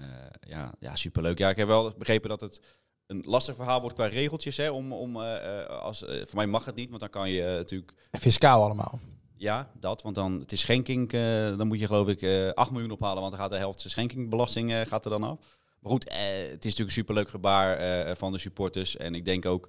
[0.40, 1.38] ja, ja, superleuk.
[1.38, 2.60] Ja, ik heb wel begrepen dat het
[3.06, 4.56] een lastig verhaal wordt qua regeltjes.
[4.56, 7.30] Hè, om, om, eh, eh, als, eh, voor mij mag het niet, want dan kan
[7.30, 9.00] je natuurlijk Fiscaal allemaal.
[9.36, 10.02] ja, dat.
[10.02, 11.12] Want dan het is schenking.
[11.12, 13.20] eh, dan moet je geloof ik eh 8 miljoen ophalen.
[13.20, 15.38] Want dan gaat de helft de schenkingbelasting eh, gaat er dan af.
[15.80, 18.96] Maar goed, eh, het is natuurlijk een superleuk gebaar eh, van de supporters.
[18.96, 19.68] En ik denk ook,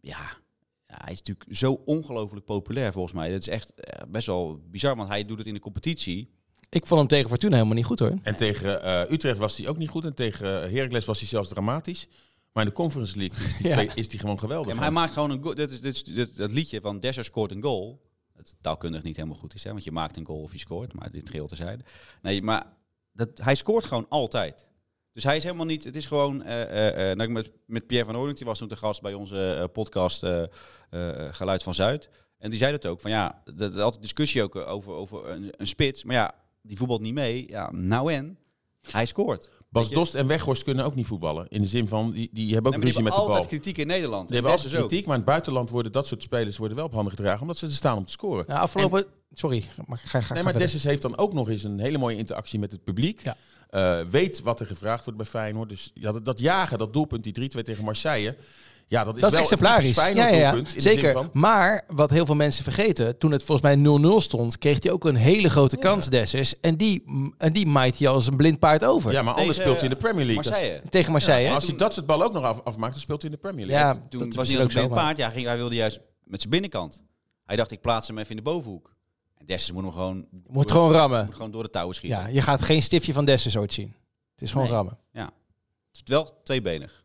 [0.00, 0.18] ja,
[0.86, 3.30] ja hij is natuurlijk zo ongelooflijk populair volgens mij.
[3.30, 4.96] Dat is echt eh, best wel bizar.
[4.96, 6.30] Want hij doet het in de competitie.
[6.70, 8.14] Ik vond hem tegen Fortuna helemaal niet goed hoor.
[8.22, 10.04] En tegen eh, Utrecht was hij ook niet goed.
[10.04, 12.08] En tegen Heracles was hij zelfs dramatisch.
[12.54, 13.94] Maar in de Conference League is die, Ja.
[13.94, 14.68] is die gewoon geweldig.
[14.68, 15.54] Ja, maar hij maakt gewoon een goal.
[15.54, 18.02] Dit is, dit is, dit, dat liedje van Desser scoort een goal.
[18.32, 19.70] Het taalkundig niet helemaal goed is, hè?
[19.70, 20.92] want je maakt een goal of je scoort.
[20.92, 21.84] Maar dit geheel terzijde.
[22.22, 22.66] Nee, maar
[23.12, 24.68] dat, hij scoort gewoon altijd.
[25.12, 25.84] Dus hij is helemaal niet.
[25.84, 26.42] Het is gewoon.
[26.42, 30.26] eh, nou, met, met Pierre van Oorlink, die was toen de gast bij onze podcast
[31.30, 32.08] Geluid van Zuid.
[32.38, 33.00] En die zei dat ook.
[33.00, 36.04] Van ja, dat altijd discussie ook over, over een, een spits.
[36.04, 37.48] Maar ja, die voetbalt niet mee.
[37.48, 38.38] Ja, nou en.
[38.90, 39.50] Hij scoort.
[39.74, 39.94] Bas je?
[39.94, 41.46] Dost en Weghorst kunnen ook niet voetballen.
[41.48, 43.42] In de zin van, die, die hebben ook Nee, ruzie met de hebben bal.
[43.44, 44.28] altijd kritiek in Nederland.
[44.28, 44.88] Die hebben En altijd ook.
[44.88, 47.40] kritiek, maar in het buitenland worden dat soort spelers worden wel op handen gedragen.
[47.40, 48.44] Omdat ze er staan om te scoren.
[48.48, 49.04] Nou, afgelopen...
[49.32, 50.58] Sorry, maar ga, ga, Nee, maar.
[50.58, 53.20] Dessus heeft dan ook nog eens een hele mooie interactie met het publiek.
[53.22, 53.36] Ja.
[53.70, 55.68] Eh, weet wat er gevraagd wordt bij Feyenoord.
[55.68, 58.36] Dus ja, dat, dat jagen, dat doelpunt, die 3-2 tegen Marseille.
[58.86, 59.96] Ja, dat is, Dat is wel exemplarisch.
[59.96, 60.62] een Ja, ja, ja.
[60.76, 61.12] Zeker.
[61.12, 64.92] van- Maar wat heel veel mensen vergeten, toen het volgens mij 0-0 stond, kreeg hij
[64.92, 66.60] ook een hele grote kans, Dessers.
[66.60, 67.04] En die,
[67.38, 69.12] en die maait hij als een blind paard over.
[69.12, 70.44] ja, maar anders speelt hij in de Premier League.
[70.50, 70.82] Marseille.
[70.88, 71.46] Tegen Marseille.
[71.46, 73.42] Maar als hij dat soort bal ook nog af, afmaakt, dan speelt hij in de
[73.42, 73.86] Premier League.
[73.86, 74.86] Ja, Toen dat was hij ook als een zo.
[74.86, 75.16] blind maar- paard.
[75.16, 77.02] Ja, ging, hij wilde juist met zijn binnenkant.
[77.44, 78.94] Hij dacht, ik plaats hem even in de bovenhoek.
[79.38, 81.24] En Dessers moet hem gewoon, moet gewoon rammen.
[81.24, 82.18] moet gewoon door de touwen schieten.
[82.20, 83.94] Ja, je gaat geen stiftje van Dessers ooit zien.
[84.32, 84.74] Het is gewoon Nee.
[84.76, 84.98] rammen.
[85.12, 87.03] Het is wel tweebenig.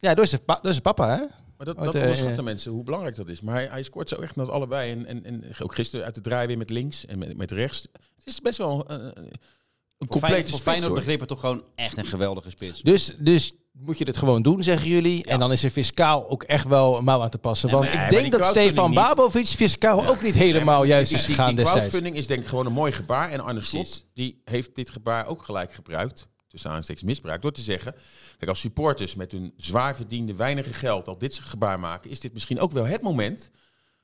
[0.00, 1.16] Ja, door zijn, pa- door zijn papa, hè?
[1.16, 2.44] Maar dat, Wat, dat eh, onderschatten eh.
[2.44, 3.40] mensen hoe belangrijk dat is.
[3.40, 4.90] Maar hij, hij scoort zo echt met allebei.
[4.92, 7.86] En, en, en ook gisteren uit de draai weer met links en met, met rechts.
[7.92, 9.12] Het is best wel uh, een
[9.98, 12.80] Voor complete voor spits, Feyenoord begrippen toch gewoon echt een geweldige spits.
[12.82, 15.24] Dus, dus moet je dit gewoon doen, zeggen jullie.
[15.24, 17.68] En dan is er fiscaal ook echt wel een mouw aan te passen.
[17.68, 21.08] Nee, Want maar- ik denk die dat Stefan Babovic fiscaal ook niet helemaal Nee, juist
[21.10, 21.80] die- is die- gegaan die destijds.
[21.88, 23.30] crowdfunding is denk ik gewoon een mooi gebaar.
[23.30, 23.60] En Arne.
[23.60, 26.26] Slot die heeft dit gebaar ook gelijk gebruikt.
[26.50, 27.42] Tussen aanstekens misbruikt.
[27.42, 27.94] Door te zeggen,
[28.36, 32.10] kijk als supporters met hun zwaar verdiende weinige geld al dit gebaar maken.
[32.10, 33.50] Is dit misschien ook wel het moment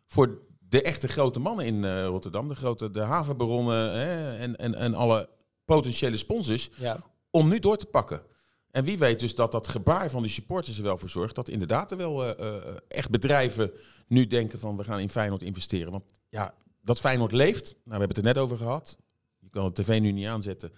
[0.07, 2.49] voor de echte grote mannen in eh, Rotterdam.
[2.49, 5.29] De grote de havenbaronnen hè, en, en, en alle
[5.65, 6.71] potentiële sponsors.
[6.77, 6.99] Ja.
[7.31, 8.23] Om nu door te pakken.
[8.71, 11.49] En wie weet dus dat dat gebaar van de supporters er wel voor zorgt dat
[11.49, 13.71] inderdaad er wel eh, eh, echt bedrijven
[14.07, 15.93] nu denken van we gaan in Feyenoord investeren.
[15.93, 18.97] Want ja, dat Feyenoord leeft, nou, we hebben het er net over gehad.
[19.39, 20.73] Je kan de tv nu niet aanzetten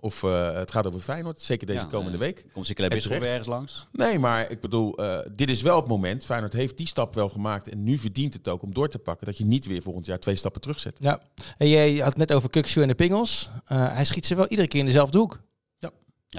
[0.00, 2.44] Of eh, het gaat over Feyenoord, zeker deze Ja, komende eh, week.
[2.52, 2.66] Komt
[3.08, 3.24] weer terecht.
[3.26, 3.86] ergens langs?
[3.92, 6.24] Nee, maar ik bedoel, eh, dit is wel het moment.
[6.24, 9.26] Feyenoord heeft die stap wel gemaakt en nu verdient het ook om door te pakken.
[9.26, 10.96] Dat je niet weer volgend jaar twee stappen terugzet.
[10.98, 11.20] Ja.
[11.58, 13.50] En jij had het net over Kukshoe en de Pingels.
[13.66, 15.40] Eh, hij schiet ze wel iedere keer in dezelfde hoek.
[15.78, 15.90] Ja,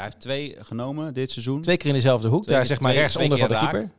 [0.01, 1.61] hij heeft twee genomen dit seizoen.
[1.61, 2.43] Twee keer in dezelfde hoek.
[2.43, 3.91] Twee daar keer- zeg maar twee- rechts twee onder van de keer keeper.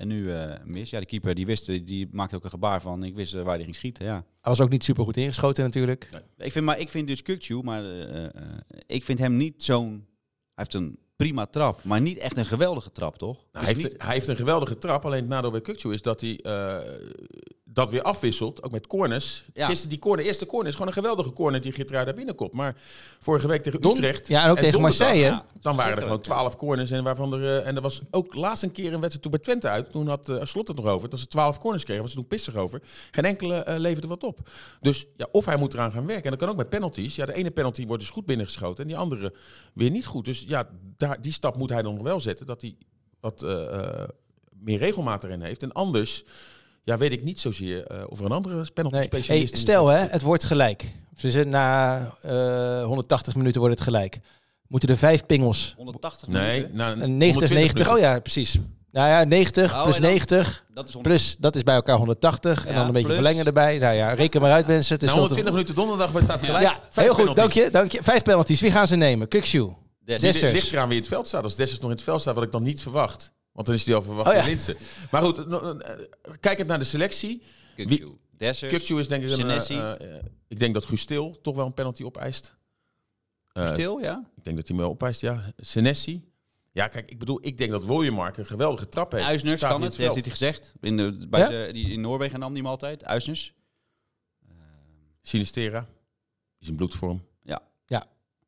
[0.00, 0.90] En nu eh, mis.
[0.90, 3.02] Ja, de keeper die wist, die maakte ook een gebaar van.
[3.04, 4.04] Ik wist eh, waar hij ging schieten.
[4.04, 4.12] Ja.
[4.14, 6.08] Hij was ook niet super goed ingeschoten natuurlijk.
[6.38, 8.30] Ik vind, maar ik vind dus Kukcu, maar eh, eh,
[8.86, 9.88] ik vind hem niet zo'n.
[10.54, 13.36] Hij heeft een prima trap, maar niet echt een geweldige trap, toch?
[13.36, 15.04] Nou, Dus hij, heeft, niet- hij heeft een geweldige trap.
[15.04, 16.76] Alleen het nadeel bij Kukcu is dat hij eh,
[17.72, 18.62] dat weer afwisselt.
[18.62, 19.44] Ook met corners.
[19.54, 19.66] Ja.
[19.66, 22.52] Gisteren die corner, eerste corner is gewoon een geweldige corner die Geertruida daar binnenkomt.
[22.52, 22.76] Maar
[23.18, 24.28] vorige week tegen Don- Utrecht.
[24.28, 25.20] Ja, en ook tegen Marseille.
[25.20, 25.44] ja.
[25.60, 26.90] Dan waren er gewoon twaalf corners.
[26.90, 29.40] En, waarvan er, eh, en er was ook laatst een keer een wedstrijd toen bij
[29.40, 29.92] Twente uit.
[29.92, 31.08] Toen had uh, Slot het nog over.
[31.08, 32.02] Dat ze twaalf corners kregen.
[32.02, 32.82] Was ze toen pissig over.
[33.10, 34.50] Geen enkele eh, leverde wat op.
[34.80, 36.24] Dus ja, of hij moet eraan gaan werken.
[36.24, 37.16] En dat kan ook met penalties.
[37.16, 38.82] Ja, de ene penalty wordt dus goed binnengeschoten.
[38.82, 39.34] En die andere
[39.74, 40.24] weer niet goed.
[40.24, 42.46] Dus ja, daar, die stap moet hij dan nog wel zetten.
[42.46, 42.76] Dat hij
[43.20, 43.46] wat
[44.50, 45.62] meer regelmaat erin heeft.
[45.62, 46.24] En anders...
[46.90, 49.06] Ja, weet ik niet zozeer eh, of er een andere penalty Nee.
[49.06, 50.92] specialist Hey, stel, hè, het wordt gelijk.
[51.20, 54.18] Dus na eh 180 minuten wordt het gelijk.
[54.68, 55.74] Moeten er vijf pingels.
[55.76, 56.76] 180 Nee, minuten.
[56.76, 57.86] na En 90, 90.
[57.86, 57.92] minuten.
[57.92, 58.58] Oh ja, precies.
[58.92, 60.64] Nou ja, 90 Oh, plus en dan- 90.
[60.74, 61.14] Dat is 100.
[61.14, 62.66] Plus, dat is bij elkaar 180.
[62.66, 63.78] En Ja, dan een beetje plus- verlengen erbij.
[63.78, 64.94] Nou ja, reken maar uit mensen.
[64.94, 66.62] Het is te- 120 minuten donderdag waar staat gelijk.
[66.64, 67.36] Ja, Vijf heel goed.
[67.36, 67.98] Dank je, dank je.
[68.02, 68.60] Vijf penalties.
[68.60, 69.28] Wie gaan ze nemen?
[69.28, 69.74] Kukshoe.
[70.04, 71.42] Des- Des- Het ligt eraan wie in het veld staat.
[71.42, 73.32] Als Dessers nog in het veld staat, wat ik dan niet verwacht.
[73.52, 74.44] Want dan is hij al verwacht Oh ja.
[74.44, 74.76] Linsen.
[75.10, 75.70] Maar goed, eh,
[76.40, 77.42] kijkend naar de selectie.
[78.36, 78.72] Dessers.
[78.72, 79.34] Kukcu is denk ik een...
[79.36, 79.74] Senesi.
[79.74, 82.54] eh, eh, ik denk dat Guus Til toch wel een penalty opeist.
[83.52, 84.24] Eh, Stil, ja?
[84.36, 85.52] Ik denk dat hij hem wel opeist, ja.
[85.56, 86.28] Senesi.
[86.72, 89.24] Ja, kijk, ik bedoel, ik denk dat Williammark een geweldige trap heeft.
[89.24, 90.72] Uisners Staat kan het, heeft hij gezegd.
[90.80, 91.46] In, de, bij Ja?
[91.46, 93.04] ze- die, in Noorwegen nam hij hem altijd.
[93.04, 93.54] Uisners.
[95.22, 95.80] Sinistera.
[95.80, 95.88] Die
[96.58, 97.28] is in bloedvorm.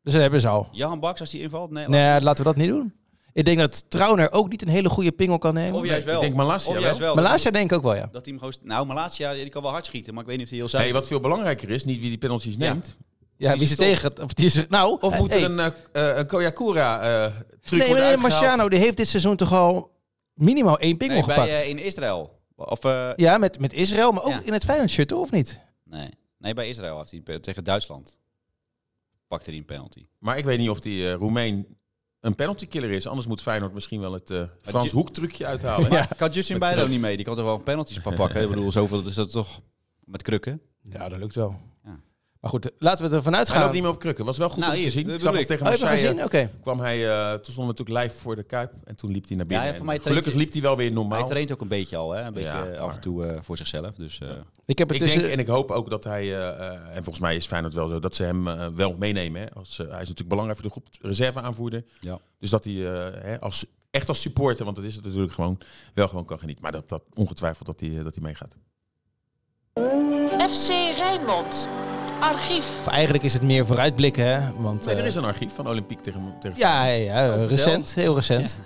[0.04, 0.68] Dus dat hebben ze al.
[0.72, 1.70] Johan Baks, als hij invalt?
[1.70, 2.94] Nee, Nee, laten we dat niet doen.
[3.32, 5.80] Ik denk dat Trauner ook niet een hele goede pingel kan nemen.
[5.80, 6.14] Of juist wel.
[6.14, 6.98] Ik denk Malasia wel.
[6.98, 7.14] wel.
[7.14, 8.08] Malasia denk ik ook wel, ja.
[8.12, 8.54] Dat hij hem gewoon...
[8.62, 10.92] Nou, Malasia, die kan wel hard schieten, maar ik weet niet of hij heel zuiver...
[10.92, 12.96] Nee, wat veel belangrijker is, niet wie die penalties neemt.
[13.36, 14.22] Ja, Die wie ze tegen...
[14.22, 15.42] Of die is, nou, Of eh, moet hey.
[15.42, 15.58] er een,
[15.92, 17.32] eh, eh, een Koyakura eh
[17.64, 18.20] truc Nee, worden nee, uitgehaald?
[18.42, 19.90] Marciano die heeft dit seizoen toch al
[20.34, 21.60] minimaal één pingel Nee, bij, gepakt.
[21.60, 22.40] eh, in Israël.
[22.56, 22.84] Of...
[22.84, 24.40] eh, ja, met, met Israël, maar ook Ja.
[24.44, 25.60] in het Feyenoord shirt, of niet?
[25.84, 26.08] nee.
[26.38, 28.18] nee, bij Israël had hij tegen Duitsland.
[29.28, 30.06] Pakte hij een penalty.
[30.18, 31.76] Maar ik weet niet of die eh Roemeen
[32.22, 33.06] een penalty killer is.
[33.06, 35.90] Anders moet Feyenoord misschien wel het eh Frans Ju- hoektrucje uithalen.
[35.90, 36.08] Ja.
[36.16, 37.16] Kan Justin Bijlo niet mee?
[37.16, 38.42] Die kan toch wel penalties pa- pakken?
[38.42, 39.60] ik bedoel, zoveel is dat toch
[40.04, 40.60] met krukken?
[40.82, 41.60] Ja, dat lukt wel.
[42.42, 43.60] Maar goed, laten we ervan Hij uitgaan.
[43.60, 44.24] loopt niet meer op krukken.
[44.24, 45.06] Was wel goed Nou, om te hier, zien.
[45.06, 46.20] dat Ik zag hem tegen Oh, heb je hem Marseille.
[46.22, 46.46] gezien?
[46.48, 46.58] Oké.
[46.62, 48.72] Kwam hij, eh, toen stonden we natuurlijk live voor de Kuip.
[48.84, 49.66] En toen liep hij naar binnen.
[49.66, 51.26] Ja, voor mij gelukkig liep hij wel weer Hij normaal.
[51.28, 52.22] traint ook een beetje al, hè?
[52.22, 53.94] Een beetje Ja, eh, af en toe eh, voor zichzelf.
[53.94, 54.28] Dus, eh,
[54.64, 55.20] Ik heb het Ik tussen...
[55.22, 58.14] denk en ik hoop ook dat hij, en volgens mij is Feyenoord wel zo, dat
[58.14, 58.44] ze hem
[58.76, 59.40] wel meenemen.
[59.40, 59.52] Hè.
[59.54, 61.84] Als, hij is natuurlijk belangrijk voor de groep reserve aanvoerder.
[62.00, 62.18] Ja.
[62.38, 65.58] Dus dat hij eh, hè, als, echt als supporter, want dat is het natuurlijk gewoon,
[65.94, 66.62] wel gewoon kan genieten.
[66.62, 68.56] Maar dat, dat ongetwijfeld dat hij, dat hij meegaat.
[70.50, 71.68] FC Rijnmond.
[72.22, 72.86] Archief.
[72.86, 74.52] Eigenlijk is het meer vooruitblikken, hè?
[74.62, 77.48] Want, Nee, er eh, is een archief van Olympique tegen, tegen Ja, ja, ja, vertel.
[77.48, 77.94] recent.
[77.94, 78.56] Heel recent.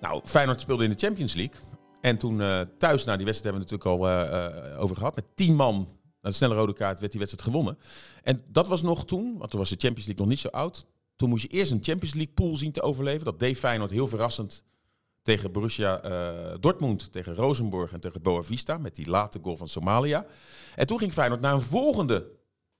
[0.00, 1.54] Nou, Feyenoord speelde in de Champions League.
[2.00, 4.96] En toen eh, thuis, nou die wedstrijd hebben we het natuurlijk al eh, eh, over
[4.96, 5.14] gehad.
[5.14, 5.88] Met tien man,
[6.22, 7.78] na de snelle rode kaart, werd die wedstrijd gewonnen.
[8.22, 10.86] En dat was nog toen, want toen was de Champions League nog niet zo oud.
[11.16, 13.24] Toen moest je eerst een Champions League pool zien te overleven.
[13.24, 14.64] Dat deed Feyenoord heel verrassend
[15.22, 18.78] tegen Borussia eh, Dortmund, tegen Rosenborg en tegen Boavista.
[18.78, 20.26] Met die late goal van Somalia.
[20.74, 22.26] En toen ging Feyenoord naar een volgende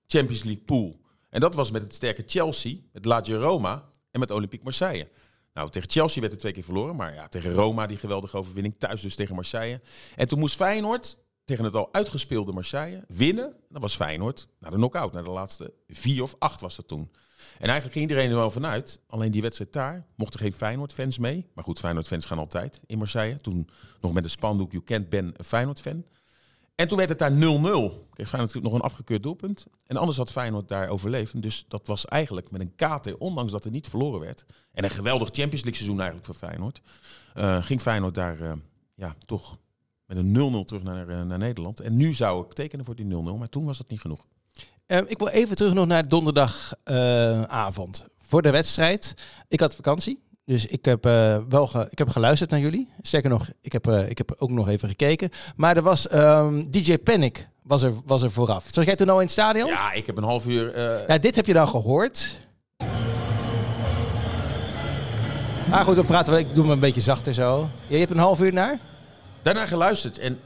[0.07, 1.01] Champions League pool.
[1.31, 5.09] En dat was met het sterke Chelsea, het Lazio Roma en met Olympique Marseille.
[5.57, 6.97] Nou, tegen Chelsea werd het twee keer verloren.
[6.97, 8.75] Maar ja, tegen Roma die geweldige overwinning.
[8.79, 9.81] Thuis dus tegen Marseille.
[10.17, 13.57] En toen moest Feyenoord tegen het al uitgespeelde Marseille winnen.
[13.69, 15.13] Dan was Feyenoord naar de knock-out.
[15.13, 17.11] Naar de laatste vier of acht was dat toen.
[17.59, 19.01] En eigenlijk ging iedereen er wel vanuit.
[19.07, 21.47] Alleen die wedstrijd daar mochten geen Feyenoord-fans mee.
[21.55, 23.37] Maar goed, Feyenoord-fans gaan altijd in Marseille.
[23.37, 23.69] Toen
[24.01, 26.05] nog met een spandoek, you can't ben een Feyenoord-fan.
[26.77, 27.35] En toen werd het daar 0-0.
[28.13, 29.67] Kreeg Feyenoord nog een afgekeurd doelpunt.
[29.87, 31.43] En anders had Feyenoord daar overleefd.
[31.43, 34.45] Dus dat was eigenlijk met een kater, ondanks dat er niet verloren werd.
[34.73, 36.81] En een geweldig Champions League seizoen eigenlijk voor Feyenoord.
[37.35, 38.53] eh, ging Feyenoord daar eh,
[38.95, 39.59] ja, toch
[40.07, 41.81] met een 0-0 terug naar, eh, naar Nederland.
[41.81, 43.09] En nu zou ik tekenen voor die 0-0.
[43.39, 44.27] Maar toen was dat niet genoeg.
[44.87, 48.05] Ik wil even terug nog naar donderdagavond.
[48.21, 49.15] voor de wedstrijd.
[49.49, 50.23] Ik had vakantie.
[50.47, 52.89] Dus ik heb, eh, wel ge- ik heb geluisterd naar jullie.
[53.03, 55.31] Sterker nog, ik heb, eh, ik heb ook nog even gekeken.
[55.57, 58.65] Maar er was ehm, DJ Panic was er, was er vooraf.
[58.71, 59.67] Zag jij toen al in het stadion?
[59.69, 60.73] Ja, ik heb een half uur...
[60.73, 62.41] eh, Ja, dit heb je dan gehoord.
[65.71, 66.39] Maar goed, dan praten we.
[66.39, 67.69] Ik doe hem een beetje zachter zo.
[67.87, 68.79] Je hebt een half uur naar?
[69.43, 70.39] Daarna geluisterd en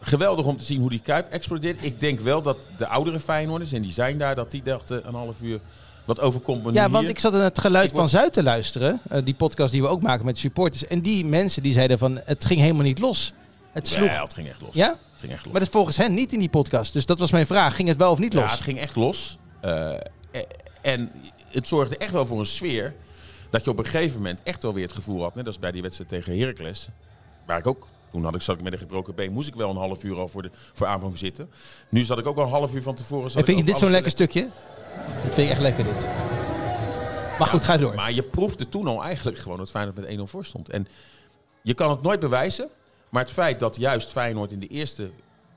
[0.00, 1.84] geweldig om te zien hoe die Kuip explodeert.
[1.84, 5.14] Ik denk wel dat de oudere Feyenoorders, en die zijn daar, dat die dachten een
[5.14, 5.60] half uur...
[6.04, 7.10] Wat overkomt me Ja, want hier.
[7.12, 9.00] ik zat naar het geluid Ik van Zuid te luisteren.
[9.08, 10.86] eh, die podcast die we ook maken met supporters.
[10.86, 13.32] En die mensen die zeiden van het ging helemaal niet los.
[13.72, 14.08] Het sloeg.
[14.08, 14.74] Ja, het ging echt los.
[14.74, 14.88] Ja?
[14.88, 15.52] Het ging echt los.
[15.52, 16.92] Maar dat is volgens hen niet in die podcast.
[16.92, 17.76] Dus dat was mijn vraag.
[17.76, 18.50] Ging het wel of niet Ja, los?
[18.52, 19.38] het ging echt los.
[19.60, 19.90] Eh,
[20.30, 20.44] e-
[20.82, 21.12] en
[21.48, 22.94] het zorgde echt wel voor een sfeer
[23.50, 25.72] dat je op een gegeven moment echt wel weer het gevoel had, net als bij
[25.72, 26.88] die wedstrijd tegen Heracles,
[27.46, 29.70] waar ik ook, toen had ik, zat ik met een gebroken been, moest ik wel
[29.70, 31.50] een half uur al voor, de, voor aanvang zitten.
[31.88, 33.34] Nu zat ik ook al een half uur van tevoren.
[33.34, 34.48] En vind je dit zo'n lekker stukje?
[35.06, 36.06] Dat vind ik echt lekker dit.
[37.38, 37.94] Maar goed, ga door.
[37.94, 40.68] Maar je proefde toen al eigenlijk gewoon dat Feyenoord met 1-0 voor stond.
[40.68, 40.86] En
[41.62, 42.68] je kan het nooit bewijzen.
[43.08, 45.10] Maar het feit dat juist Feyenoord in de eerste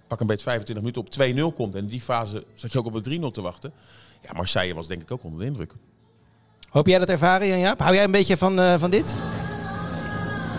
[0.08, 1.76] pak een beetje 25 minuten op 2-0 komt.
[1.76, 3.74] En in die fase zat je ook op een 3-0 te wachten.
[4.22, 5.72] Ja, Marseille was denk ik ook onder de indruk.
[6.70, 7.80] Hoop jij dat ervaren, Jan Jaap?
[7.80, 9.16] Hou jij een beetje van, eh, van dit?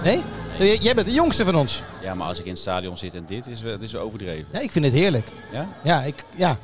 [0.04, 0.37] Nee?
[0.58, 1.82] J- Jij bent de jongste van ons.
[2.02, 4.46] Ja, maar als ik in het stadion zit en dit is, wel- dit is overdreven.
[4.52, 5.26] Ja, ik vind het heerlijk.
[5.52, 5.66] Ja?
[5.84, 6.58] Ja, ik, ja.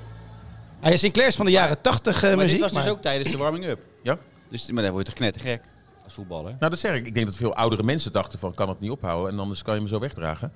[0.80, 2.50] Hij is Sinclair is van de jaren 80 eh, maar muziek.
[2.62, 3.78] dit was dus ook tijdens de warming-up.
[4.02, 4.18] Ja?
[4.50, 5.62] Dus maar dan word je toch knettergek
[6.04, 6.54] als voetballer.
[6.58, 7.06] Nou, dat zeg ik.
[7.06, 9.32] Ik denk dat veel oudere mensen dachten van, kan het niet ophouden.
[9.32, 10.52] En anders kan je me zo wegdragen.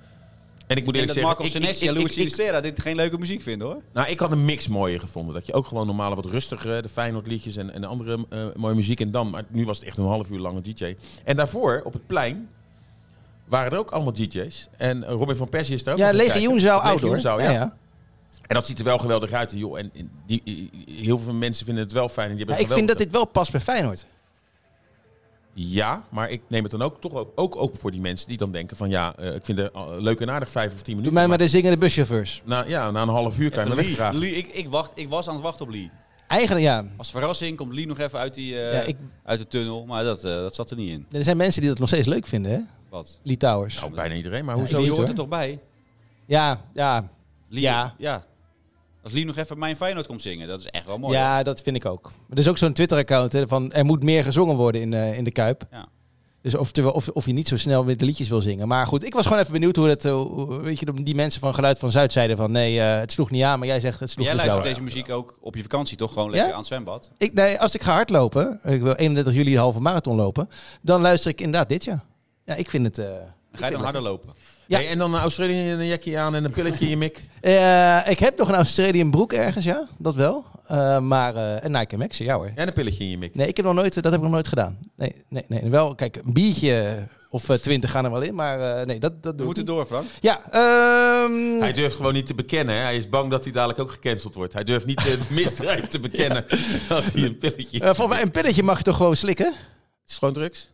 [0.67, 1.37] En ik moet eerlijk dat zeggen...
[1.45, 3.81] Marco Senesi en Luis Sinistera dit geen leuke muziek vinden hoor.
[3.93, 5.33] Nou, ik had een mix mooier gevonden.
[5.33, 8.39] Dat je ook gewoon normale, wat rustigere, de Feyenoord liedjes en, en de andere eh,
[8.55, 8.99] mooie muziek.
[8.99, 10.95] En dan, maar nu was het echt een half uur lange DJ.
[11.23, 12.49] En daarvoor, op het plein,
[13.49, 14.67] waren er ook allemaal DJ's.
[14.77, 17.09] En eh, Robin van Persie is daar ook Ja, Legioenzaal kijken.
[17.09, 17.39] oud hoor.
[17.41, 17.51] Ja, ja.
[17.51, 17.73] ja.
[18.47, 19.51] En dat ziet er wel geweldig uit.
[19.55, 19.79] Joh.
[19.79, 22.29] En en die, heel veel mensen vinden het wel fijn.
[22.29, 24.05] En die Ja, hebben ik vind dat dit wel past bij Feyenoord.
[25.53, 28.37] Ja, maar ik neem het dan ook toch ook, ook, ook voor die mensen die
[28.37, 28.89] dan denken van...
[28.89, 31.13] Ja, eh, ik vind het eh, leuk en aardig vijf of tien Doe minuten.
[31.13, 32.41] mij maar de zingende buschauffeurs.
[32.45, 34.19] na, ja, na een half uur kan je me Lee, wegdragen.
[34.19, 35.89] Lee, ik, ik, wacht, ik was aan het wachten op Lee.
[36.27, 36.85] Eigenlijk ja.
[36.97, 40.03] Als verrassing komt Lee nog even uit, die, eh, ja ik, uit de tunnel, maar
[40.03, 41.05] dat, eh, dat zat er niet in.
[41.11, 42.59] er zijn mensen die dat nog steeds leuk vinden, hè?
[42.89, 43.19] Wat?
[43.23, 43.79] Lee Towers.
[43.79, 44.45] Nou, bijna iedereen.
[44.45, 45.07] Maar hoezo Die hoort hoor.
[45.09, 45.59] er toch bij?
[46.25, 47.09] Ja, ja.
[47.47, 47.95] Lee, Ja.
[47.97, 48.23] ja.
[49.03, 51.13] Als Lee nog even mijn Feyenoord komt zingen, dat is echt wel mooi.
[51.17, 52.03] Ja, dat vind ik ook.
[52.03, 55.17] Maar er is ook zo'n Twitter-account hè, van er moet meer gezongen worden in, eh,
[55.17, 55.67] in de Kuip.
[55.71, 55.87] Ja.
[56.41, 58.67] Dus of, of, of je niet zo snel met de liedjes wil zingen.
[58.67, 61.41] Maar goed, ik was gewoon even benieuwd hoe dat, eh, hoe- weet je, die mensen
[61.41, 63.99] van Geluid van Zuid zeiden van nee, eh, het sloeg niet aan, maar jij zegt
[63.99, 64.73] het sloeg jij dus luistert wel.
[64.83, 66.53] deze muziek ook op je vakantie toch gewoon lekker Ja?
[66.53, 67.11] aan het zwembad?
[67.17, 70.49] Ik, nee, als ik ga hardlopen, ik wil 31 juli de halve marathon lopen,
[70.81, 72.03] dan luister ik inderdaad dit ja.
[72.49, 72.97] Ja, ik vind het...
[72.97, 73.05] eh,
[73.51, 74.33] Ga je dan harder lopen?
[74.65, 74.77] Ja.
[74.77, 77.23] Hey, en dan een Australië een jackie aan en een pilletje in je mik.
[77.41, 80.45] eh, ik heb nog een Australian broek ergens, ja, dat wel.
[80.67, 82.51] Eh, maar een Nike Max, ja hoor.
[82.55, 83.35] En een pilletje in je mik.
[83.35, 84.77] Nee, ik heb nog nooit, dat heb ik nog nooit gedaan.
[84.95, 85.69] Nee, nee, nee.
[85.69, 89.37] Wel, kijk, een biertje of twintig gaan er wel in, maar nee, dat, dat We
[89.37, 90.05] doe ik moeten door, Frank.
[90.19, 92.75] Ja, ehm, Hij durft gewoon niet te bekennen.
[92.75, 92.81] Hè?
[92.81, 94.53] Hij is bang dat hij dadelijk ook gecanceld wordt.
[94.53, 96.45] Hij durft niet het misdrijf te bekennen
[96.89, 97.79] dat hij een pilletje...
[97.79, 99.45] volgens mij een pilletje mag je toch gewoon slikken?
[99.45, 100.69] Het is gewoon drugs.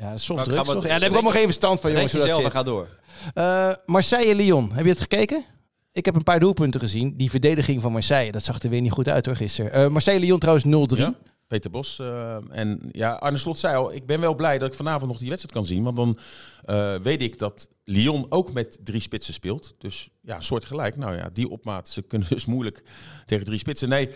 [0.00, 0.82] Ja, softdrugs toch?
[0.82, 2.12] Ja, daar heb ik allemaal geen verstand van, jongens.
[2.12, 2.52] Hoe dat en zit.
[2.52, 2.88] ga door.
[3.34, 5.44] Eh, Marseille-Lyon, heb je het gekeken?
[5.92, 7.16] Ik heb een paar doelpunten gezien.
[7.16, 9.72] Die verdediging van Marseille, dat zag er weer niet goed uit hoor, gisteren.
[9.72, 10.98] Eh, Marseille-Lyon trouwens 0-3.
[10.98, 11.14] Ja.
[11.46, 11.98] Peter Bos.
[11.98, 15.18] eh, en ja, Arne Slot zei al, ik ben wel blij dat ik vanavond nog
[15.18, 15.82] die wedstrijd kan zien.
[15.82, 16.18] Want dan
[16.64, 19.74] eh, weet ik dat Lyon ook met drie spitsen speelt.
[19.78, 20.96] Dus ja, soortgelijk.
[20.96, 22.82] Nou ja, die opmaat, ze kunnen dus moeilijk
[23.26, 23.88] tegen drie spitsen.
[23.88, 24.08] Nee,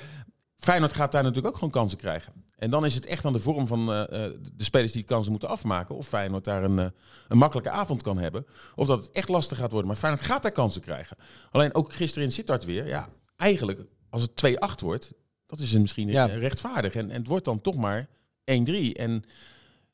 [0.61, 2.33] Feyenoord gaat daar natuurlijk ook gewoon kansen krijgen.
[2.57, 5.31] En dan is het echt aan de vorm van eh, eh, de spelers die kansen
[5.31, 5.95] moeten afmaken.
[5.97, 6.87] Of Feyenoord daar een, eh,
[7.29, 8.47] een makkelijke avond kan hebben.
[8.75, 9.89] Of dat het echt lastig gaat worden.
[9.89, 11.17] Maar Feyenoord gaat daar kansen krijgen.
[11.51, 12.87] Alleen ook gisteren in Sittard weer.
[12.87, 15.13] Ja, eigenlijk als het 2-8 wordt,
[15.47, 16.25] dat is misschien Ja.
[16.25, 16.95] rechtvaardig.
[16.95, 18.09] En, en het wordt dan toch maar
[18.45, 18.93] 1-3.
[18.95, 19.25] En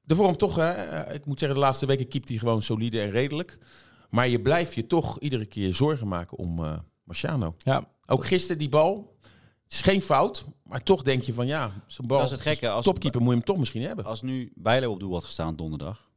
[0.02, 3.10] de vorm toch, hè, ik moet zeggen, de laatste weken keept hij gewoon solide en
[3.10, 3.58] redelijk.
[4.10, 7.54] Maar je blijft je toch iedere keer zorgen maken om eh Marciano.
[7.58, 7.84] Ja.
[8.06, 9.15] Ook gisteren die bal.
[9.66, 12.18] Het is geen fout, maar toch denk je van ja, zo'n bal.
[12.18, 14.04] Dat is het gekke, als- topkeeper moet je hem toch misschien hebben.
[14.04, 16.10] Als nu Bijlo op doel had gestaan donderdag,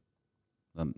[0.74, 0.94] dan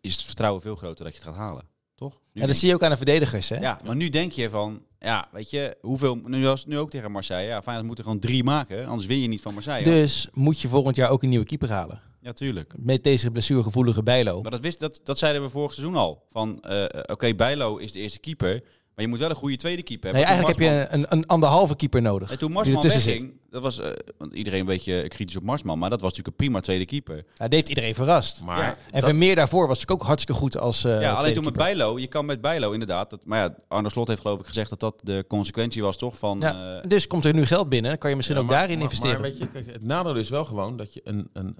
[0.00, 1.68] is het vertrouwen veel groter dat je het gaat halen.
[1.94, 2.20] Toch?
[2.32, 3.48] Nu Ja, dat zie je ook aan de verdedigers.
[3.48, 3.56] Hè?
[3.56, 7.12] ja, maar nu denk je van, ja, weet je, hoeveel, nu was nu ook tegen
[7.12, 9.84] Marseille, ja, Feyenoord moet er gewoon drie maken, anders win je niet van Marseille.
[9.84, 12.00] Dus moet je volgend jaar ook een nieuwe keeper halen.
[12.20, 12.74] Ja, tuurlijk.
[12.76, 14.42] Met deze blessuregevoelige Bijlo.
[14.42, 16.26] Maar dat, wist, dat, dat zeiden we vorig seizoen al.
[16.30, 18.62] Van, eh, eh, oké, Bijlo is de eerste keeper,
[18.94, 20.42] maar je moet wel een goede tweede keeper Nee, hebben.
[20.42, 22.30] eigenlijk heb je een, een anderhalve keeper nodig.
[22.30, 25.90] En toen Marsman wegging, dat was, eh, want iedereen een beetje kritisch op Marsman, maar
[25.90, 27.16] dat was natuurlijk een prima tweede keeper.
[27.16, 28.42] Ja, dat heeft iedereen verrast.
[28.42, 28.68] Maar Ja.
[28.70, 31.44] En dat- Vermeer daarvoor was natuurlijk ook hartstikke goed als eh ja, alleen tweede toen
[31.44, 31.76] met keeper.
[31.76, 34.70] Bijlo, je kan met Bijlo inderdaad, dat, maar ja, Arne Slot heeft geloof ik gezegd
[34.70, 36.38] dat dat de consequentie was toch van...
[36.40, 38.74] Ja, eh, dus komt er nu geld binnen, dan kan je misschien Ja, ook daarin
[38.74, 39.20] maar- investeren.
[39.20, 41.56] Maar weet je, kijk, het nadeel is wel gewoon dat je een, een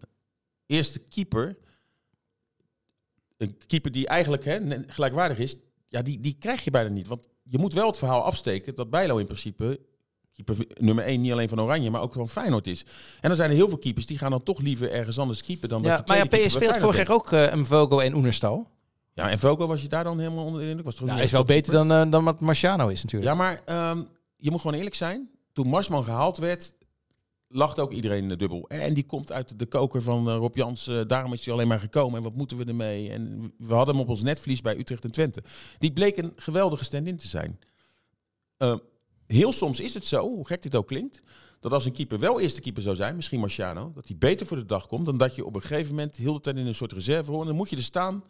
[0.67, 1.57] eerste keeper,
[3.37, 5.57] een keeper die eigenlijk hè, gelijkwaardig is,
[5.91, 7.09] ja, die, die krijg je bijna niet.
[7.09, 9.81] Want je moet wel het verhaal afsteken dat Bijlo in principe
[10.33, 12.85] keeper nummer 1 niet alleen van Oranje, maar ook van Feyenoord is.
[13.21, 15.69] En dan zijn er heel veel keepers die gaan dan toch liever ergens anders keeper
[15.69, 18.69] dan dat ja, je maar ja, had bij vorig jaar ook eh Mvogo en Oenerstal.
[19.15, 20.85] Ja, en Velko was je daar dan helemaal onder de indruk?
[20.85, 23.33] Was toch Ja, is wel beter dan, eh, dan wat Marciano is natuurlijk.
[23.33, 24.03] Ja, maar ehm,
[24.37, 25.31] je moet gewoon eerlijk zijn.
[25.53, 26.75] Toen Marsman gehaald werd,
[27.53, 28.69] lacht ook iedereen eh, dubbel.
[28.69, 30.87] En die komt uit de koker van eh, Rob Jans.
[30.87, 32.17] eh, daarom is hij alleen maar gekomen.
[32.17, 33.11] En wat moeten we ermee?
[33.11, 35.43] En we hadden hem op ons netvlies bij Utrecht en Twente.
[35.79, 37.59] Die bleek een geweldige stand-in te zijn.
[38.57, 38.75] Eh,
[39.27, 41.23] heel soms is het zo, hoe gek dit ook klinkt,
[41.61, 44.57] dat als een keeper wel eerste keeper zou zijn, misschien Marciano, dat hij beter voor
[44.57, 46.75] de dag komt dan dat je op een gegeven moment heel de tijd in een
[46.75, 47.41] soort reserve hoort.
[47.43, 48.25] En dan moet je er staan.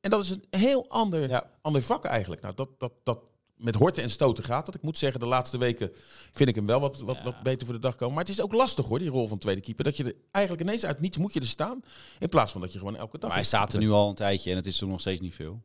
[0.00, 1.50] En dat is een heel ander, Ja.
[1.60, 2.42] ander vak eigenlijk.
[2.42, 3.18] Nou, dat, dat, dat
[3.64, 4.74] met horten en stoten gaat dat.
[4.74, 5.92] Ik moet zeggen, de laatste weken
[6.32, 8.14] vind ik hem wel wat, wat, wat beter voor de dag komen.
[8.14, 9.84] Maar het is ook lastig hoor, die rol van tweede keeper.
[9.84, 11.80] Dat je er eigenlijk ineens uit niets moet je er staan.
[12.18, 13.28] In plaats van dat je gewoon elke dag...
[13.28, 15.34] Maar hij staat er nu al een tijdje en het is toch nog steeds niet
[15.34, 15.62] veel.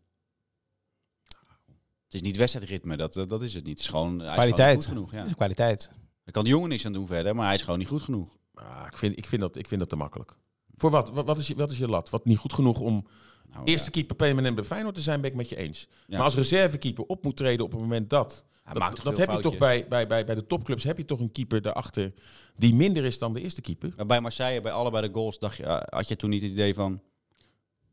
[2.03, 3.77] Het is niet wedstrijdritme, dat, dat is het niet.
[3.77, 4.57] Het is gewoon, hij is Kwaliteit.
[4.57, 5.11] gewoon niet goed genoeg.
[5.11, 5.29] Ja.
[5.29, 5.89] is kwaliteit.
[6.23, 8.37] Daar kan de jongen niks aan doen verder, maar hij is gewoon niet goed genoeg.
[8.53, 10.33] Ah, ik, vind, ik, vind dat, ik vind dat te makkelijk.
[10.75, 11.09] Voor wat?
[11.09, 12.09] Wat, wat, is, je, wat is je lat?
[12.09, 13.07] Wat niet goed genoeg om
[13.51, 15.87] Nou, eerste keeper permanent bij Feyenoord te zijn, ben ik met je eens.
[16.07, 16.15] Ja.
[16.15, 18.43] Maar als reservekeeper op moet treden op het moment dat...
[18.63, 21.31] Hij dat heb je toch bij, bij, bij, bij de topclubs, heb je toch een
[21.31, 22.13] keeper daarachter
[22.55, 23.93] die minder is dan de eerste keeper.
[23.95, 26.51] Maar bij Marseille, bij allebei de goals, dacht je, eh, had je toen niet het
[26.51, 27.01] idee van...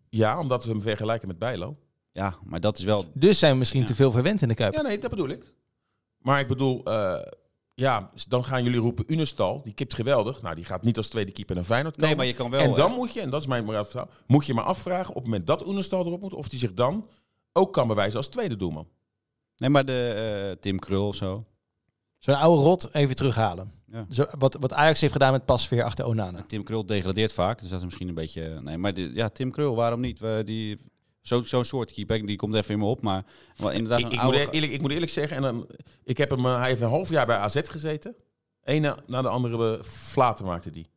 [0.08, 1.76] Ja, omdat we hem vergelijken met Bijlo.
[2.12, 3.04] Ja, maar dat is wel...
[3.14, 3.86] Dus zijn we misschien Ja.
[3.86, 4.74] te veel verwend in de Kuip.
[4.74, 5.54] Ja, nee, dat bedoel ik.
[6.18, 7.32] Maar ik bedoel, eh,
[7.76, 10.42] ja, dan gaan jullie roepen Unestal, die kipt geweldig.
[10.42, 12.08] Nou, die gaat niet als tweede keeper naar Feyenoord komen.
[12.08, 12.60] Nee, maar je kan wel...
[12.60, 15.24] en dan moet je, en dat is mijn vertrouwen, moet je maar afvragen op het
[15.24, 17.08] moment dat Unestal erop moet, of die zich dan
[17.52, 18.88] ook kan bewijzen als tweede doelman.
[19.56, 20.12] Nee, maar de
[20.52, 21.44] eh, Tim Krul of zo.
[22.18, 23.72] Zo'n oude rot even terughalen.
[23.86, 24.06] Ja.
[24.10, 26.42] Zo, wat, wat Ajax heeft gedaan met Pasveer achter Onana.
[26.46, 28.60] Tim Krul degradeert vaak, dus dat is misschien een beetje...
[28.60, 30.18] Nee, maar de- ja, Tim Krul, waarom niet?
[30.18, 30.78] We, die,
[31.26, 33.24] zo- Zo'n soort keeper, die komt even in me op, maar
[33.56, 34.50] wel inderdaad Ik, een ik, moet oude...
[34.50, 35.66] eerlijk, ik moet eerlijk zeggen, en dan,
[36.04, 38.14] ik heb hem, eh, hij heeft een half jaar bij AZ gezeten.
[38.62, 40.90] Eén na, na de andere flaten maakte die.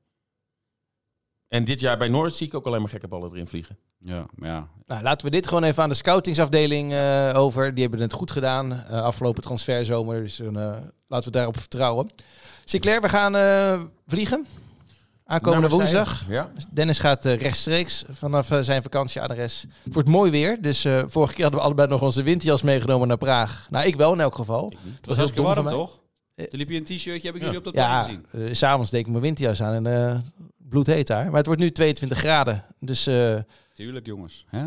[1.48, 3.78] En dit jaar bij Norwich zie ik ook alleen maar gekke ballen erin vliegen.
[4.00, 4.68] Ja, maar ja.
[4.86, 7.74] Nou, laten we dit gewoon even aan de scoutingsafdeling eh, over.
[7.74, 10.22] Die hebben het goed gedaan eh, afgelopen transferzomer.
[10.22, 12.10] Dus eh, laten we daarop vertrouwen.
[12.66, 14.48] Sinclair, we gaan eh, vliegen.
[15.30, 16.26] Aankomende woensdag.
[16.28, 16.52] Ja.
[16.72, 19.66] Dennis gaat eh, rechtstreeks vanaf eh, zijn vakantieadres.
[19.84, 20.62] Het wordt mooi weer.
[20.62, 23.68] Dus eh, vorige keer hadden we allebei nog onze winterjas meegenomen naar Praag.
[23.70, 24.74] Nou, ik wel in elk geval.
[24.96, 26.02] Het was heel warm, toch?
[26.36, 28.56] Toen liep je een t-shirtje, heb ik jullie op dat Ja, plein gezien.
[28.56, 30.20] s s'avonds deed ik mijn winterjas aan en eh
[30.70, 31.26] bloedheet daar.
[31.26, 32.66] Maar het wordt nu 22 graden.
[32.80, 33.36] Dus eh,
[33.74, 34.46] Tuurlijk, jongens.
[34.48, 34.66] Hè?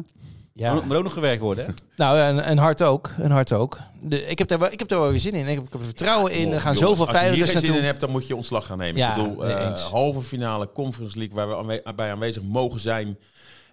[0.54, 0.74] Ja.
[0.74, 1.72] Moet ook nog gewerkt worden, hè?
[1.96, 3.10] Nou, en, en hard ook.
[3.18, 3.78] En hard ook.
[4.00, 5.46] De, ik, heb daar wel, ik heb daar wel weer zin in.
[5.46, 6.52] Ik heb, ik heb er vertrouwen in.
[6.52, 7.76] Er gaan Jongens, zoveel Als je hier zin naartoe.
[7.76, 8.96] in hebt, dan moet je ontslag gaan nemen.
[8.96, 12.80] Ja, ik bedoel, nee, eh, halve finale Conference League waar we aanwe- bij aanwezig mogen
[12.80, 13.18] zijn.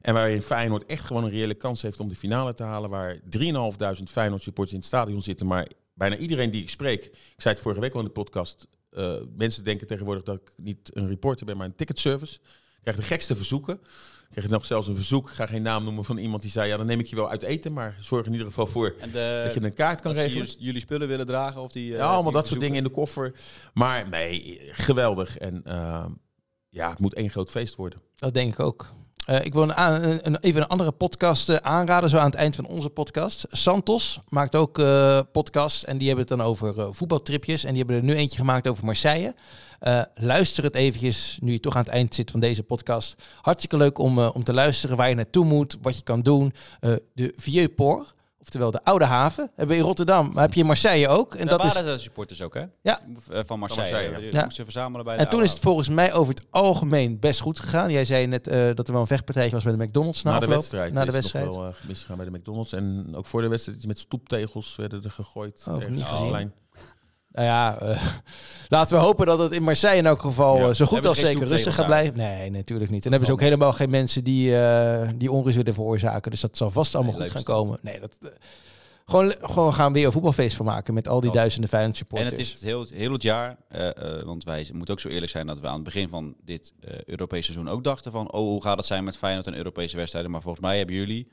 [0.01, 2.89] En waarin Feyenoord echt gewoon een reële kans heeft om de finale te halen.
[2.89, 5.47] Waar 3.500 Feyenoord supporters in het stadion zitten.
[5.47, 8.67] Maar bijna iedereen die ik spreek, ik zei het vorige week al in de podcast.
[8.89, 12.33] eh, mensen denken tegenwoordig dat ik niet een reporter ben, maar een ticketservice.
[12.35, 13.79] Ik krijg de gekste verzoeken.
[14.29, 16.67] Ik kreeg nog zelfs een verzoek, ik ga geen naam noemen van iemand die zei...
[16.69, 19.41] ja, dan neem ik je wel uit eten, maar zorg in ieder geval voor de,
[19.45, 20.45] dat je een kaart kan regelen.
[20.45, 21.91] jullie, jullie spullen willen dragen of die...
[21.91, 23.33] eh, Ja, allemaal die dat soort dingen in de koffer.
[23.73, 25.37] Maar nee, geweldig.
[25.37, 26.05] En eh,
[26.69, 28.01] ja, het moet één groot feest worden.
[28.15, 28.91] Dat denk ik ook.
[29.25, 29.73] Eh, ik wil een,
[30.25, 33.45] een, even een andere podcast eh, aanraden, zo aan het eind van onze podcast.
[33.49, 37.63] Santos maakt ook eh podcasts en die hebben het dan over voetbaltripjes.
[37.63, 39.35] En die hebben er nu eentje gemaakt over Marseille.
[40.15, 43.15] Luister het eventjes, nu je toch aan het eind zit van deze podcast.
[43.41, 46.53] Hartstikke leuk om, om te luisteren waar je naartoe moet, wat je kan doen.
[47.13, 50.31] De Vieux Port, oftewel de Oude Haven, hebben we in Rotterdam.
[50.33, 51.35] Maar heb je in Marseille ook.
[51.35, 52.63] En Daar dat is waren de supporters ook, hè?
[52.81, 52.99] Ja.
[53.31, 53.91] Eh, Van Marseille.
[53.91, 54.43] Marseille, Die ja.
[54.43, 57.59] moesten verzamelen bij de En toen is het volgens mij over het algemeen best goed
[57.59, 57.91] gegaan.
[57.91, 60.35] Jij zei net eh, dat er wel een vechtpartijtje was bij de McDonald's na, Na
[60.39, 60.59] de afloop.
[60.59, 60.93] wedstrijd.
[60.93, 61.45] Na de is wedstrijd.
[61.45, 62.73] nog wel eh, misgegaan bij de McDonald's.
[62.73, 65.63] En ook voor de wedstrijd met stoeptegels werden er gegooid.
[65.67, 66.51] Oh, niet gezien.
[67.39, 68.01] Nou ja, eh,
[68.75, 70.67] laten we hopen dat het in Marseille in elk geval Ja.
[70.67, 72.17] eh, zo goed als zeker rustig gaat blijven.
[72.17, 73.03] Nee, natuurlijk niet.
[73.03, 76.31] En hebben ze ook helemaal geen mensen die, eh, die onrust willen veroorzaken.
[76.31, 77.79] Dus dat zal vast allemaal Nee, goed gaan komen.
[77.81, 78.17] Nee, dat,
[79.05, 81.37] gewoon, gewoon gaan we weer een voetbalfeest van maken met al die Dat.
[81.37, 82.31] duizenden Feyenoord En supporters.
[82.31, 83.57] het is het heel, heel het jaar,
[84.25, 86.73] want wij moeten ook zo eerlijk zijn dat we aan het begin van dit
[87.05, 90.31] Europese seizoen ook dachten van, oh, hoe gaat het zijn met Feyenoord en Europese wedstrijden?
[90.31, 91.27] Maar volgens mij hebben jullie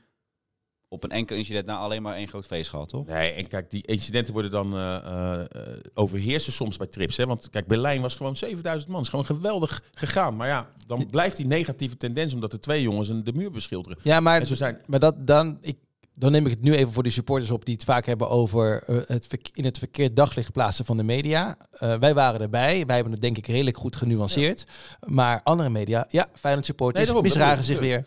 [0.89, 3.05] op een enkel incident na alleen maar één groot feest gehad, toch?
[3.05, 4.95] Nee, en kijk, die incidenten worden dan eh,
[5.39, 5.45] eh,
[5.93, 7.17] overheersen soms bij trips.
[7.17, 7.25] Hè?
[7.25, 9.01] Want kijk, Berlijn was gewoon 7000 man.
[9.01, 10.35] is gewoon geweldig gegaan.
[10.35, 13.97] Maar ja, dan blijft die negatieve tendens omdat de twee jongens een- de muur beschilderen.
[14.01, 15.77] ja, maar, En zo zijn, maar dat, dan, ik,
[16.13, 18.83] dan neem ik het nu even voor de supporters op die het vaak hebben over
[18.83, 21.57] eh, het in het verkeerd daglicht plaatsen van de media.
[21.71, 22.85] Eh, wij waren erbij.
[22.85, 24.63] Wij hebben het denk ik redelijk goed genuanceerd.
[25.05, 28.05] Maar andere media, ja, Feyenoord supporters Nee, misdragen zich weer.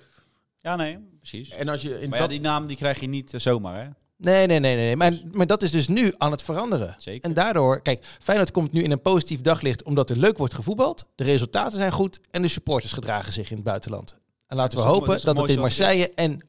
[0.60, 1.50] Ja, nee, precies.
[1.50, 3.82] en als je in Maar ja, dat, die naam die krijg je niet eh, zomaar,
[3.82, 3.88] hè?
[4.16, 4.96] Nee, nee, nee, nee.
[4.96, 6.94] Maar, maar dat is dus nu aan het veranderen.
[6.98, 7.28] Zeker.
[7.28, 11.06] En daardoor, kijk, Feyenoord komt nu in een positief daglicht omdat er leuk wordt gevoetbald.
[11.14, 14.16] De resultaten zijn goed en de supporters gedragen zich in het buitenland.
[14.46, 16.40] En laten we hopen dat dat het in Marseille en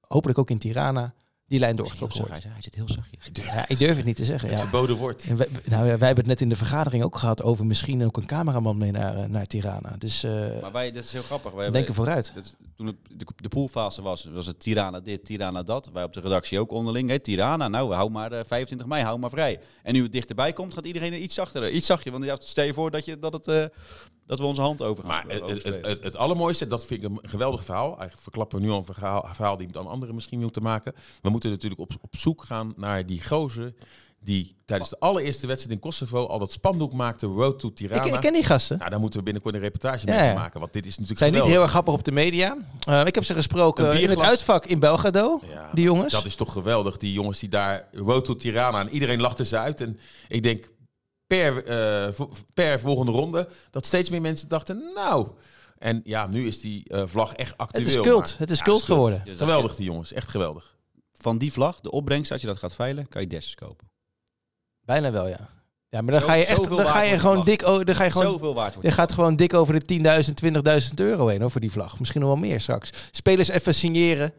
[0.00, 1.14] hopelijk ook in Tirana
[1.48, 2.42] die lijn doorgetrokken wordt.
[2.42, 3.24] hij, hij zit heel zachtjes.
[3.32, 4.48] Ja, ik durf het niet te zeggen.
[4.48, 4.62] Het Ja.
[4.62, 5.24] verboden woord.
[5.28, 8.04] En wij, nou, ja, wij hebben het net in de vergadering ook gehad over misschien
[8.04, 9.94] ook een cameraman mee naar, eh, naar Tirana.
[9.98, 11.52] Dus eh Maar wij, dat is heel grappig.
[11.52, 12.32] Wij denken vooruit.
[12.34, 15.90] Dat toen het, de, de poolfase was, was het Tirana dit, Tirana dat.
[15.92, 17.08] Wij op de redactie ook onderling.
[17.08, 19.60] Hé, Tirana, nou, hou maar eh, 25 mei, hou maar vrij.
[19.82, 21.70] En nu het dichterbij komt, gaat iedereen iets zachter.
[21.70, 22.10] Iets zachtje.
[22.10, 23.64] Want ja, stel je voor dat, je, dat, het, eh,
[24.26, 27.10] dat we onze hand over gaan Maar het, het, het, het allermooiste, dat vind ik
[27.10, 27.86] een geweldig verhaal.
[27.86, 30.94] Eigenlijk verklappen we nu al een verhaal, een verhaal die dan anderen misschien moeten maken.
[31.22, 33.74] We moeten natuurlijk op, op zoek gaan naar die gozer
[34.26, 38.04] die tijdens de allereerste wedstrijd in Kosovo al dat spandoek maakte, Road to Tirana.
[38.04, 38.78] ik ken die gasten.
[38.78, 41.32] Nou, daar moeten we binnenkort een reportage Ja, mee maken, want dit is natuurlijk zijn
[41.32, 42.56] niet heel erg grappig op de media.
[42.86, 46.12] Eh, ik heb ze gesproken in het uitvak in Belgrado, Ja, die jongens.
[46.12, 49.58] Dat is toch geweldig, die jongens die daar Road to Tirana en iedereen lachte ze
[49.58, 49.80] uit.
[49.80, 49.98] En
[50.28, 50.70] ik denk
[51.26, 52.12] per, eh,
[52.54, 55.28] per volgende ronde dat steeds meer mensen dachten, nou...
[55.78, 57.86] En ja, nu is die eh, vlag echt het actueel.
[57.86, 58.28] is cult.
[58.30, 59.22] maar- Het is Ja, cult geworden.
[59.26, 60.76] Geweldig die jongens, echt geweldig.
[61.14, 63.90] Van die vlag, de opbrengst, als je dat gaat veilen, kan je desses kopen.
[64.80, 65.48] Bijna wel, ja.
[65.88, 67.94] Ja, maar dan Zo- ga je echt, zoveel dan ga waard je gewoon dik, dan
[67.94, 70.34] ga je gewoon, Zoveel waard wordt je gaat gewoon dik over de 10.000,
[70.88, 71.98] 20.000 euro heen, hoor, voor die vlag.
[71.98, 72.90] Misschien nog wel meer straks.
[73.10, 74.32] Spelers even signeren.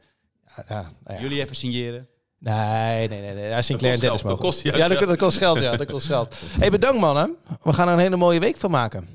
[0.55, 1.21] Ja, ja, nou ja.
[1.21, 2.07] Jullie even signeren.
[2.39, 3.33] Nee, nee, nee.
[3.33, 3.61] nee.
[3.61, 4.37] Sinclair en Dennis mogen.
[4.37, 5.09] dat kost juist ja, dat, geld.
[5.09, 5.75] dat kost geld, ja.
[5.75, 6.35] Dat kost geld.
[6.59, 7.35] hey, bedankt mannen.
[7.61, 9.07] We gaan er een hele mooie week van maken.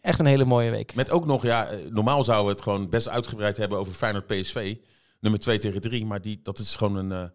[0.00, 0.94] Echt een hele mooie week.
[0.94, 4.26] Met ook nog, ja, eh, normaal zouden we het gewoon best uitgebreid hebben over Feyenoord
[4.26, 4.76] PSV.
[5.20, 7.12] Nummer 2 tegen 3, maar die, dat is gewoon een...
[7.12, 7.28] eh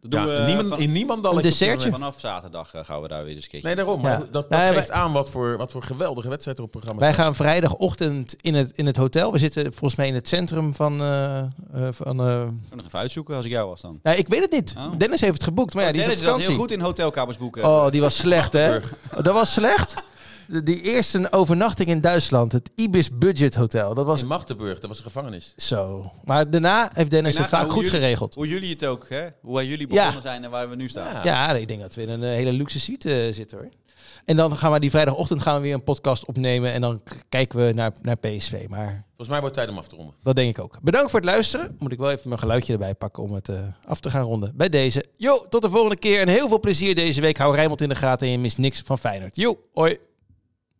[0.00, 1.90] Dat doen ja, we niemand, van- in niemand dan Een dessertje.
[1.90, 3.68] vanaf zaterdag eh, gaan we daar weer eens kijken.
[3.68, 4.02] Nee, daarom.
[4.02, 4.08] Ja.
[4.08, 6.72] Maar dat, dat Nee, geeft wij- aan wat voor, wat voor geweldige wedstrijd er op
[6.72, 9.32] het programma Wij gaan vrijdagochtend in het, in het hotel.
[9.32, 11.00] We zitten volgens mij in het centrum van...
[11.00, 11.44] eh, eh,
[11.90, 13.98] van eh, Ik kan nog even uitzoeken als ik jou was dan.
[14.02, 14.74] nou, ik weet het niet.
[14.78, 14.84] Oh.
[14.98, 17.64] Dennis heeft het geboekt, maar ja, die Dennis is heel goed in hotelkamers boeken.
[17.64, 18.76] Oh, die was slecht, hè?
[18.76, 18.82] Oh,
[19.22, 20.04] dat was slecht?
[20.50, 22.52] De- Die eerste overnachting in Duitsland.
[22.52, 23.94] Het Ibis Budget Hotel.
[23.94, 25.52] Dat was In Magdeburg, dat was een gevangenis.
[25.56, 26.10] zo.
[26.24, 28.34] Maar daarna heeft Dennis het vaak hoe goed jullie- geregeld.
[28.34, 29.26] Hoe jullie het ook, hè?
[29.42, 29.94] Hoe jullie Ja.
[29.94, 31.14] begonnen zijn en waar we nu staan.
[31.14, 31.24] Ja.
[31.24, 33.68] Ja, ik denk dat we in een eh, hele luxe suite eh, zitten hoor.
[34.24, 36.72] En dan gaan we die vrijdagochtend gaan we weer een podcast opnemen.
[36.72, 38.66] En dan kijken we naar, naar PSV.
[38.68, 40.14] Maar Volgens mij wordt het tijd om af te ronden.
[40.22, 40.78] dat denk ik ook.
[40.82, 41.76] Bedankt voor het luisteren.
[41.78, 44.52] Moet ik wel even mijn geluidje erbij pakken om het eh, af te gaan ronden.
[44.56, 45.04] Bij deze.
[45.16, 46.20] Jo, tot de volgende keer.
[46.20, 47.36] En heel veel plezier deze week.
[47.38, 49.36] Hou Rijnmond in de gaten en je mist niks van Feyenoord.
[49.36, 49.98] Jo, hoi.